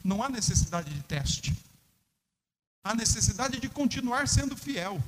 não 0.04 0.22
há 0.22 0.30
necessidade 0.30 0.94
de 0.94 1.02
teste. 1.04 1.56
Há 2.84 2.94
necessidade 2.94 3.60
de 3.60 3.70
continuar 3.70 4.28
sendo 4.28 4.58
fiel. 4.58 5.02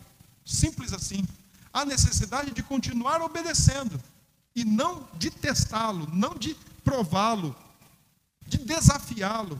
Simples 0.46 0.94
assim. 0.94 1.28
Há 1.74 1.84
necessidade 1.84 2.52
de 2.52 2.64
continuar 2.64 3.22
obedecendo. 3.22 4.02
E 4.56 4.64
não 4.64 5.06
de 5.16 5.30
testá-lo, 5.30 6.08
não 6.14 6.36
de 6.36 6.56
prová-lo, 6.86 7.54
de 8.48 8.60
desafiá-lo, 8.60 9.60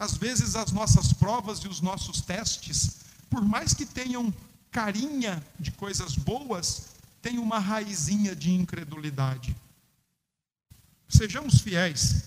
às 0.00 0.16
vezes 0.16 0.56
as 0.56 0.72
nossas 0.72 1.12
provas 1.12 1.58
e 1.58 1.68
os 1.68 1.82
nossos 1.82 2.22
testes, 2.22 3.00
por 3.28 3.44
mais 3.44 3.74
que 3.74 3.84
tenham 3.84 4.32
carinha 4.70 5.44
de 5.58 5.70
coisas 5.72 6.14
boas, 6.14 6.86
tem 7.20 7.38
uma 7.38 7.58
raizinha 7.58 8.34
de 8.34 8.50
incredulidade. 8.50 9.54
Sejamos 11.06 11.60
fiéis. 11.60 12.24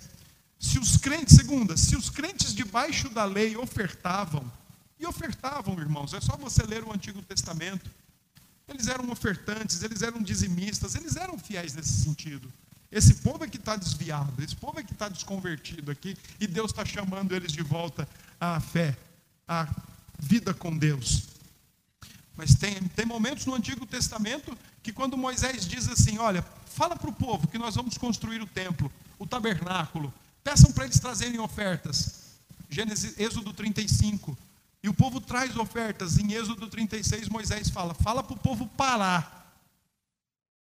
Se 0.60 0.78
os 0.78 0.98
crentes, 0.98 1.36
segunda, 1.36 1.76
se 1.76 1.96
os 1.96 2.12
crentes 2.12 2.54
debaixo 2.54 3.10
da 3.10 3.26
lei 3.26 3.58
ofertavam, 3.58 4.50
e 5.00 5.08
ofertavam, 5.08 5.80
irmãos, 5.80 6.14
é 6.14 6.22
só 6.22 6.38
você 6.38 6.62
ler 6.64 6.84
o 6.84 6.94
Antigo 6.94 7.24
Testamento. 7.24 7.90
Eles 8.68 8.88
eram 8.88 9.10
ofertantes, 9.10 9.82
eles 9.82 10.04
eram 10.04 10.22
dizimistas, 10.22 10.94
eles 10.94 11.16
eram 11.16 11.40
fiéis 11.40 11.74
nesse 11.74 12.04
sentido. 12.04 12.54
Esse 12.94 13.16
povo 13.16 13.44
é 13.44 13.48
que 13.48 13.58
está 13.58 13.76
desviado, 13.76 14.44
esse 14.44 14.56
povo 14.56 14.80
é 14.80 14.84
que 14.84 14.94
está 14.94 15.10
desconvertido 15.10 15.90
aqui, 15.90 16.16
e 16.40 16.46
Deus 16.46 16.70
está 16.70 16.86
chamando 16.86 17.36
eles 17.36 17.52
de 17.52 17.64
volta 17.64 18.08
à 18.40 18.60
fé, 18.60 18.96
à 19.48 19.68
vida 20.20 20.54
com 20.54 20.78
Deus. 20.78 21.24
Mas 22.38 22.54
tem, 22.54 22.76
tem 22.90 23.04
momentos 23.04 23.48
no 23.48 23.56
Antigo 23.56 23.84
Testamento 23.88 24.56
que, 24.84 24.94
quando 24.94 25.18
Moisés 25.18 25.66
diz 25.66 25.88
assim: 25.88 26.20
Olha, 26.20 26.44
fala 26.68 26.96
para 26.96 27.10
o 27.10 27.14
povo 27.14 27.48
que 27.48 27.58
nós 27.58 27.74
vamos 27.74 27.98
construir 27.98 28.44
o 28.44 28.48
templo, 28.48 28.92
o 29.18 29.26
tabernáculo. 29.26 30.14
Peçam 30.44 30.72
para 30.72 30.86
eles 30.86 31.00
trazerem 31.00 31.40
ofertas. 31.40 32.22
Gênesis, 32.70 33.18
Êxodo 33.18 33.54
35. 33.54 34.38
E 34.84 34.90
o 34.90 34.94
povo 34.94 35.20
traz 35.20 35.56
ofertas. 35.58 36.20
Em 36.20 36.34
Êxodo 36.34 36.68
36, 36.68 37.28
Moisés 37.28 37.70
fala: 37.70 37.96
fala 37.96 38.24
para 38.24 38.36
o 38.36 38.40
povo 38.40 38.68
parar. 38.68 39.52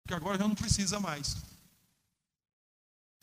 Porque 0.03 0.13
agora 0.13 0.37
já 0.37 0.47
não 0.47 0.55
precisa 0.55 0.97
mais. 0.97 1.35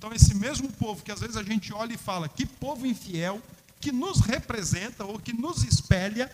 Então, 0.03 0.13
esse 0.13 0.35
mesmo 0.35 0.69
povo 0.73 1.01
que 1.05 1.13
às 1.13 1.21
vezes 1.21 1.37
a 1.37 1.45
gente 1.45 1.73
olha 1.73 1.95
e 1.95 1.97
fala, 1.97 2.29
que 2.29 2.45
povo 2.45 2.85
infiel, 2.85 3.41
que 3.81 3.93
nos 3.93 4.19
representa 4.19 5.05
ou 5.05 5.17
que 5.17 5.33
nos 5.33 5.63
espelha, 5.63 6.29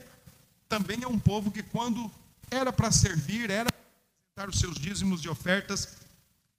também 0.66 1.02
é 1.02 1.06
um 1.06 1.18
povo 1.18 1.50
que, 1.50 1.62
quando 1.62 2.10
era 2.50 2.72
para 2.72 2.90
servir, 2.90 3.50
era 3.50 3.70
para 3.70 4.44
apresentar 4.46 4.48
os 4.48 4.58
seus 4.58 4.78
dízimos 4.78 5.22
e 5.22 5.28
ofertas, 5.28 5.98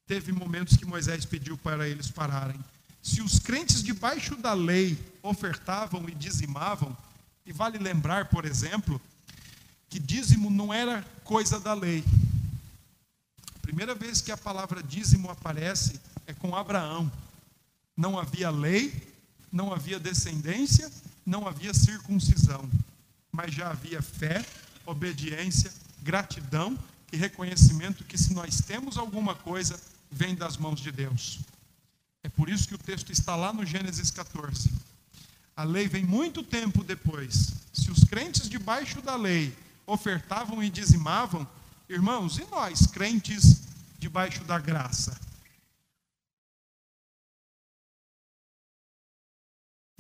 teve 0.06 0.32
momentos 0.32 0.78
que 0.78 0.86
Moisés 0.86 1.26
pediu 1.26 1.58
para 1.58 1.90
eles 1.90 2.12
pararem. 2.12 2.64
Se 3.02 3.24
os 3.24 3.40
crentes 3.40 3.82
debaixo 3.82 4.36
da 4.36 4.54
lei 4.54 4.96
ofertavam 5.24 6.08
e 6.08 6.14
dizimavam, 6.14 6.96
e 7.44 7.52
vale 7.52 7.80
lembrar, 7.80 8.26
por 8.26 8.46
exemplo, 8.46 9.02
que 9.90 9.98
dízimo 9.98 10.52
não 10.52 10.72
era 10.72 11.04
coisa 11.24 11.60
da 11.60 11.74
lei. 11.74 12.06
A 13.56 13.60
primeira 13.64 13.96
vez 13.96 14.22
que 14.22 14.32
a 14.32 14.38
palavra 14.38 14.84
dízimo 14.84 15.32
aparece 15.32 16.00
é 16.30 16.34
com 16.34 16.56
Abraão. 16.56 17.12
Não 17.98 18.20
havia 18.20 18.52
lei, 18.52 18.94
não 19.52 19.74
havia 19.74 20.00
descendência, 20.00 20.90
não 21.26 21.48
havia 21.48 21.74
circuncisão, 21.74 22.70
mas 23.32 23.52
já 23.52 23.72
havia 23.72 24.00
fé, 24.00 24.46
obediência, 24.86 25.74
gratidão 26.04 26.78
e 27.12 27.18
reconhecimento 27.18 28.04
que 28.04 28.18
se 28.18 28.32
nós 28.34 28.62
temos 28.62 28.96
alguma 28.96 29.34
coisa, 29.34 29.80
vem 30.12 30.36
das 30.36 30.56
mãos 30.56 30.80
de 30.80 30.92
Deus. 30.92 31.40
É 32.24 32.30
por 32.30 32.48
isso 32.48 32.68
que 32.68 32.76
o 32.76 32.78
texto 32.78 33.12
está 33.12 33.36
lá 33.36 33.52
no 33.52 33.66
Gênesis 33.66 34.12
14. 34.12 34.72
A 35.56 35.64
lei 35.64 35.88
vem 35.88 36.06
muito 36.06 36.44
tempo 36.44 36.84
depois. 36.84 37.54
Se 37.74 37.90
os 37.90 38.04
crentes 38.04 38.48
debaixo 38.48 39.02
da 39.02 39.16
lei 39.16 39.56
ofertavam 39.88 40.64
e 40.64 40.70
dizimavam, 40.70 41.48
irmãos, 41.90 42.38
e 42.38 42.46
nós, 42.52 42.86
crentes 42.86 43.64
debaixo 43.98 44.44
da 44.44 44.60
graça? 44.60 45.29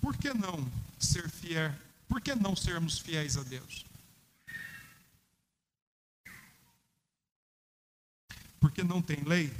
Por 0.09 0.17
que 0.17 0.33
não 0.33 0.67
ser 0.99 1.29
fiel? 1.29 1.71
Por 2.07 2.19
que 2.19 2.33
não 2.33 2.55
sermos 2.55 2.97
fiéis 2.97 3.37
a 3.37 3.43
Deus? 3.43 3.85
Porque 8.59 8.83
não 8.83 9.03
tem 9.03 9.23
lei? 9.23 9.53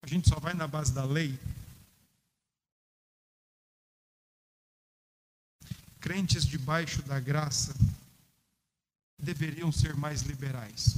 A 0.00 0.06
gente 0.06 0.28
só 0.28 0.38
vai 0.38 0.54
na 0.54 0.68
base 0.68 0.92
da 0.92 1.04
lei? 1.04 1.36
Crentes 5.98 6.46
debaixo 6.46 7.02
da 7.02 7.18
graça 7.18 7.74
deveriam 9.18 9.72
ser 9.72 9.96
mais 9.96 10.22
liberais. 10.22 10.94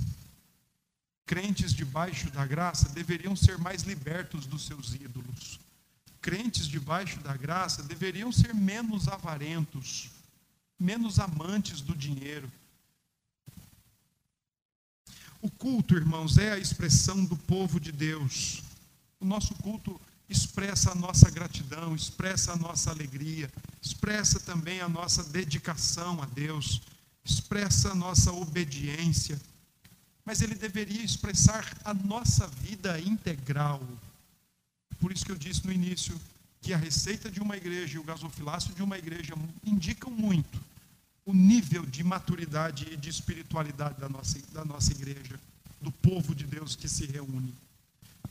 Crentes 1.24 1.72
debaixo 1.72 2.30
da 2.30 2.46
graça 2.46 2.90
deveriam 2.90 3.34
ser 3.34 3.56
mais 3.56 3.84
libertos 3.84 4.44
dos 4.44 4.66
seus 4.66 4.92
ídolos. 4.92 5.63
Crentes 6.24 6.66
debaixo 6.66 7.20
da 7.20 7.36
graça 7.36 7.82
deveriam 7.82 8.32
ser 8.32 8.54
menos 8.54 9.06
avarentos, 9.08 10.08
menos 10.80 11.20
amantes 11.20 11.80
do 11.80 11.94
dinheiro 11.94 12.50
o 15.44 15.50
culto, 15.50 15.94
irmãos, 15.94 16.38
é 16.38 16.52
a 16.52 16.58
expressão 16.58 17.22
do 17.22 17.36
povo 17.36 17.78
de 17.78 17.92
Deus. 17.92 18.62
O 19.20 19.26
nosso 19.26 19.54
culto 19.56 20.00
expressa 20.26 20.92
a 20.92 20.94
nossa 20.94 21.30
gratidão, 21.30 21.94
expressa 21.94 22.54
a 22.54 22.56
nossa 22.56 22.90
alegria, 22.90 23.52
expressa 23.82 24.40
também 24.40 24.80
a 24.80 24.88
nossa 24.88 25.22
dedicação 25.22 26.22
a 26.22 26.24
Deus, 26.24 26.80
expressa 27.22 27.90
a 27.90 27.94
nossa 27.94 28.32
obediência. 28.32 29.38
Mas 30.24 30.40
ele 30.40 30.54
deveria 30.54 31.04
expressar 31.04 31.76
a 31.84 31.92
nossa 31.92 32.46
vida 32.46 32.98
integral. 32.98 33.82
Por 35.04 35.12
isso 35.12 35.26
que 35.26 35.32
eu 35.32 35.36
disse 35.36 35.66
no 35.66 35.70
início 35.70 36.18
que 36.62 36.72
a 36.72 36.78
receita 36.78 37.30
de 37.30 37.38
uma 37.38 37.58
igreja 37.58 37.96
e 37.96 37.98
o 37.98 38.02
gasofilácio 38.02 38.72
de 38.72 38.82
uma 38.82 38.96
igreja 38.96 39.34
indicam 39.62 40.10
muito 40.10 40.58
o 41.26 41.34
nível 41.34 41.84
de 41.84 42.02
maturidade 42.02 42.88
e 42.90 42.96
de 42.96 43.10
espiritualidade 43.10 44.00
da 44.00 44.08
nossa, 44.08 44.38
da 44.50 44.64
nossa 44.64 44.92
igreja, 44.92 45.38
do 45.78 45.92
povo 45.92 46.34
de 46.34 46.46
Deus 46.46 46.74
que 46.74 46.88
se 46.88 47.04
reúne. 47.04 47.52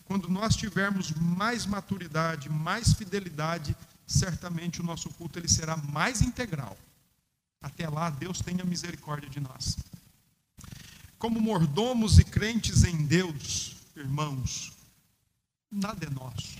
Quando 0.06 0.28
nós 0.30 0.56
tivermos 0.56 1.12
mais 1.12 1.68
maturidade, 1.68 2.50
mais 2.50 2.92
fidelidade, 2.94 3.76
certamente 4.08 4.82
o 4.82 4.84
nosso 4.84 5.12
culto 5.12 5.38
ele 5.38 5.48
será 5.48 5.78
mais 5.78 6.24
integral. 6.24 6.76
Até 7.62 7.88
lá, 7.88 8.10
Deus 8.10 8.42
tenha 8.42 8.66
misericórdia 8.66 9.30
de 9.30 9.40
nós. 9.40 9.78
Como 11.20 11.40
mordomos 11.40 12.18
e 12.18 12.24
crentes 12.24 12.84
em 12.84 13.06
Deus, 13.06 13.76
irmãos, 13.96 14.73
nada 15.74 16.06
é 16.06 16.10
nosso. 16.10 16.60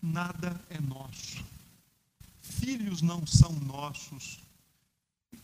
Nada 0.00 0.60
é 0.70 0.80
nosso. 0.80 1.44
Filhos 2.40 3.02
não 3.02 3.26
são 3.26 3.52
nossos 3.52 4.40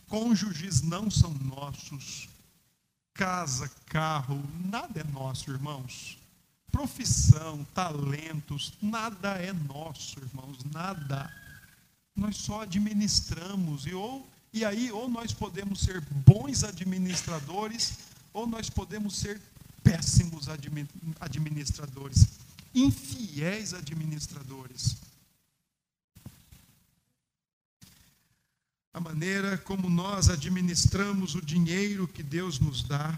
Cônjuges 0.07 0.81
não 0.81 1.11
são 1.11 1.33
nossos. 1.33 2.29
Casa, 3.13 3.69
carro, 3.87 4.41
nada 4.65 5.01
é 5.01 5.03
nosso, 5.03 5.51
irmãos. 5.51 6.17
Profissão, 6.71 7.65
talentos, 7.73 8.73
nada 8.81 9.33
é 9.41 9.51
nosso, 9.51 10.19
irmãos, 10.19 10.59
nada. 10.71 11.31
Nós 12.15 12.37
só 12.37 12.61
administramos 12.61 13.85
e 13.85 13.93
ou 13.93 14.27
e 14.53 14.63
aí 14.63 14.91
ou 14.91 15.09
nós 15.09 15.33
podemos 15.33 15.81
ser 15.81 16.01
bons 16.25 16.63
administradores 16.63 17.99
ou 18.33 18.47
nós 18.47 18.69
podemos 18.69 19.15
ser 19.17 19.41
péssimos 19.89 20.47
administradores, 21.19 22.27
infiéis 22.73 23.73
administradores. 23.73 24.97
a 28.97 28.99
maneira 28.99 29.59
como 29.59 29.91
nós 29.91 30.27
administramos 30.27 31.35
o 31.35 31.41
dinheiro 31.41 32.07
que 32.07 32.23
Deus 32.23 32.59
nos 32.59 32.81
dá 32.81 33.15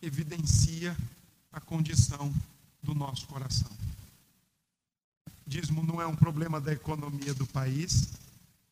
evidencia 0.00 0.96
a 1.52 1.60
condição 1.60 2.32
do 2.80 2.94
nosso 2.94 3.26
coração. 3.26 3.68
Dízimo 5.44 5.82
não 5.82 6.00
é 6.00 6.06
um 6.06 6.14
problema 6.14 6.60
da 6.60 6.72
economia 6.72 7.34
do 7.34 7.48
país, 7.48 8.10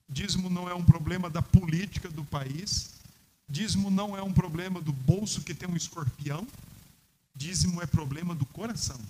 dízimo 0.08 0.48
não 0.48 0.68
é 0.68 0.74
um 0.74 0.84
problema 0.84 1.28
da 1.28 1.42
política 1.42 2.08
do 2.08 2.24
país, 2.24 2.90
dízimo 3.48 3.90
não 3.90 4.16
é 4.16 4.22
um 4.22 4.32
problema 4.32 4.80
do 4.80 4.92
bolso 4.92 5.42
que 5.42 5.52
tem 5.52 5.68
um 5.68 5.76
escorpião, 5.76 6.46
dízimo 7.38 7.80
é 7.80 7.86
problema 7.86 8.34
do 8.34 8.44
coração. 8.44 9.00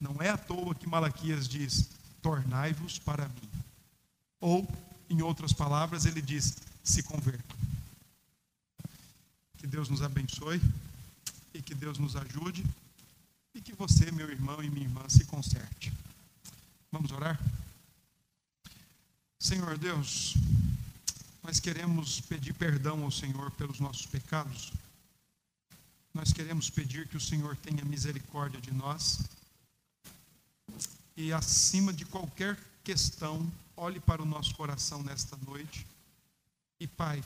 Não 0.00 0.16
é 0.20 0.30
à 0.30 0.38
toa 0.38 0.74
que 0.74 0.88
Malaquias 0.88 1.46
diz: 1.46 1.90
tornai-vos 2.22 2.98
para 2.98 3.28
mim. 3.28 3.50
Ou 4.40 4.66
em 5.10 5.20
outras 5.20 5.52
palavras, 5.52 6.06
ele 6.06 6.22
diz: 6.22 6.56
se 6.82 7.02
convertam. 7.02 7.56
Que 9.58 9.66
Deus 9.66 9.88
nos 9.88 10.02
abençoe 10.02 10.60
e 11.52 11.60
que 11.60 11.74
Deus 11.74 11.98
nos 11.98 12.16
ajude 12.16 12.64
e 13.54 13.60
que 13.60 13.74
você, 13.74 14.10
meu 14.10 14.30
irmão 14.30 14.62
e 14.62 14.70
minha 14.70 14.86
irmã, 14.86 15.02
se 15.08 15.24
conserte. 15.24 15.92
Vamos 16.90 17.10
orar? 17.10 17.38
Senhor 19.38 19.78
Deus, 19.78 20.34
nós 21.42 21.60
queremos 21.60 22.20
pedir 22.20 22.52
perdão 22.54 23.04
ao 23.04 23.10
Senhor 23.10 23.50
pelos 23.52 23.80
nossos 23.80 24.06
pecados. 24.06 24.72
Nós 26.16 26.32
queremos 26.32 26.70
pedir 26.70 27.06
que 27.06 27.16
o 27.18 27.20
Senhor 27.20 27.54
tenha 27.58 27.84
misericórdia 27.84 28.58
de 28.58 28.72
nós 28.72 29.20
e, 31.14 31.30
acima 31.30 31.92
de 31.92 32.06
qualquer 32.06 32.58
questão, 32.82 33.52
olhe 33.76 34.00
para 34.00 34.22
o 34.22 34.24
nosso 34.24 34.54
coração 34.54 35.02
nesta 35.02 35.36
noite 35.46 35.86
e, 36.80 36.86
Pai, 36.86 37.22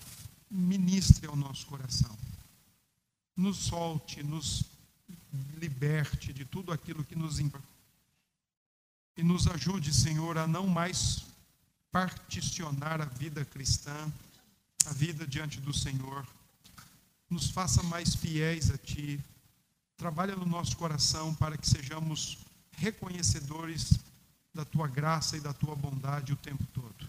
ministre 0.51 1.28
ao 1.28 1.36
nosso 1.36 1.68
coração. 1.68 2.18
Nos 3.36 3.59
solte, 3.59 4.24
nos 4.24 4.64
liberte 5.57 6.32
de 6.32 6.45
tudo 6.45 6.72
aquilo 6.72 7.05
que 7.05 7.14
nos. 7.14 7.38
E 7.38 9.22
nos 9.22 9.47
ajude, 9.47 9.95
Senhor, 9.95 10.36
a 10.36 10.49
não 10.49 10.66
mais 10.66 11.26
particionar 11.93 13.01
a 13.01 13.05
vida 13.05 13.45
cristã, 13.45 14.12
a 14.84 14.93
vida 14.93 15.24
diante 15.28 15.61
do 15.61 15.72
Senhor. 15.72 16.26
Nos 17.31 17.49
faça 17.49 17.83
mais 17.85 18.14
fiéis 18.14 18.70
a 18.70 18.76
Ti. 18.76 19.20
Trabalha 19.97 20.35
no 20.35 20.45
nosso 20.45 20.76
coração 20.76 21.35
para 21.35 21.57
que 21.57 21.68
sejamos 21.68 22.39
reconhecedores 22.72 23.93
da 24.53 24.64
tua 24.64 24.89
graça 24.89 25.37
e 25.37 25.41
da 25.41 25.53
tua 25.53 25.76
bondade 25.76 26.33
o 26.33 26.37
tempo 26.37 26.66
todo. 26.74 27.07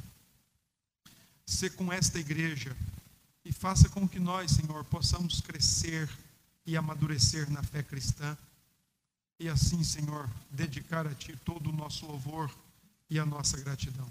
Se 1.46 1.70
com 1.72 1.92
esta 1.92 2.20
igreja 2.20 2.78
e 3.44 3.52
faça 3.52 3.90
com 3.90 4.08
que 4.08 4.20
nós, 4.20 4.52
Senhor, 4.52 4.86
possamos 4.86 5.42
crescer 5.42 6.08
e 6.66 6.78
amadurecer 6.78 7.50
na 7.50 7.64
fé 7.64 7.82
cristã 7.82 8.38
e 9.40 9.50
assim, 9.50 9.84
Senhor, 9.84 10.30
dedicar 10.52 11.08
a 11.08 11.16
Ti 11.16 11.36
todo 11.44 11.72
o 11.72 11.74
nosso 11.74 12.06
louvor 12.06 12.54
e 13.10 13.18
a 13.18 13.26
nossa 13.26 13.58
gratidão. 13.58 14.08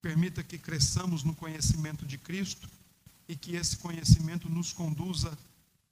Permita 0.00 0.44
que 0.44 0.56
cresçamos 0.56 1.24
no 1.24 1.34
conhecimento 1.34 2.06
de 2.06 2.16
Cristo 2.16 2.68
e 3.28 3.36
que 3.36 3.56
esse 3.56 3.76
conhecimento 3.78 4.48
nos 4.48 4.72
conduza 4.72 5.36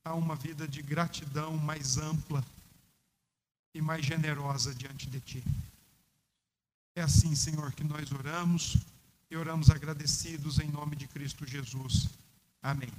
a 0.05 0.15
uma 0.15 0.37
vida 0.37 0.67
de 0.67 0.83
gratidão 0.83 1.57
mais 1.57 1.97
ampla 1.97 2.45
e 3.75 3.81
mais 3.81 4.05
generosa 4.05 4.75
diante 4.75 5.09
de 5.09 5.21
Ti. 5.21 5.45
É 6.95 7.03
assim, 7.03 7.35
Senhor, 7.35 7.73
que 7.73 7.85
nós 7.85 8.13
oramos 8.13 8.77
e 9.31 9.37
oramos 9.37 9.71
agradecidos 9.71 10.59
em 10.59 10.69
nome 10.71 10.95
de 10.95 11.07
Cristo 11.07 11.47
Jesus. 11.47 12.09
Amém. 12.63 12.91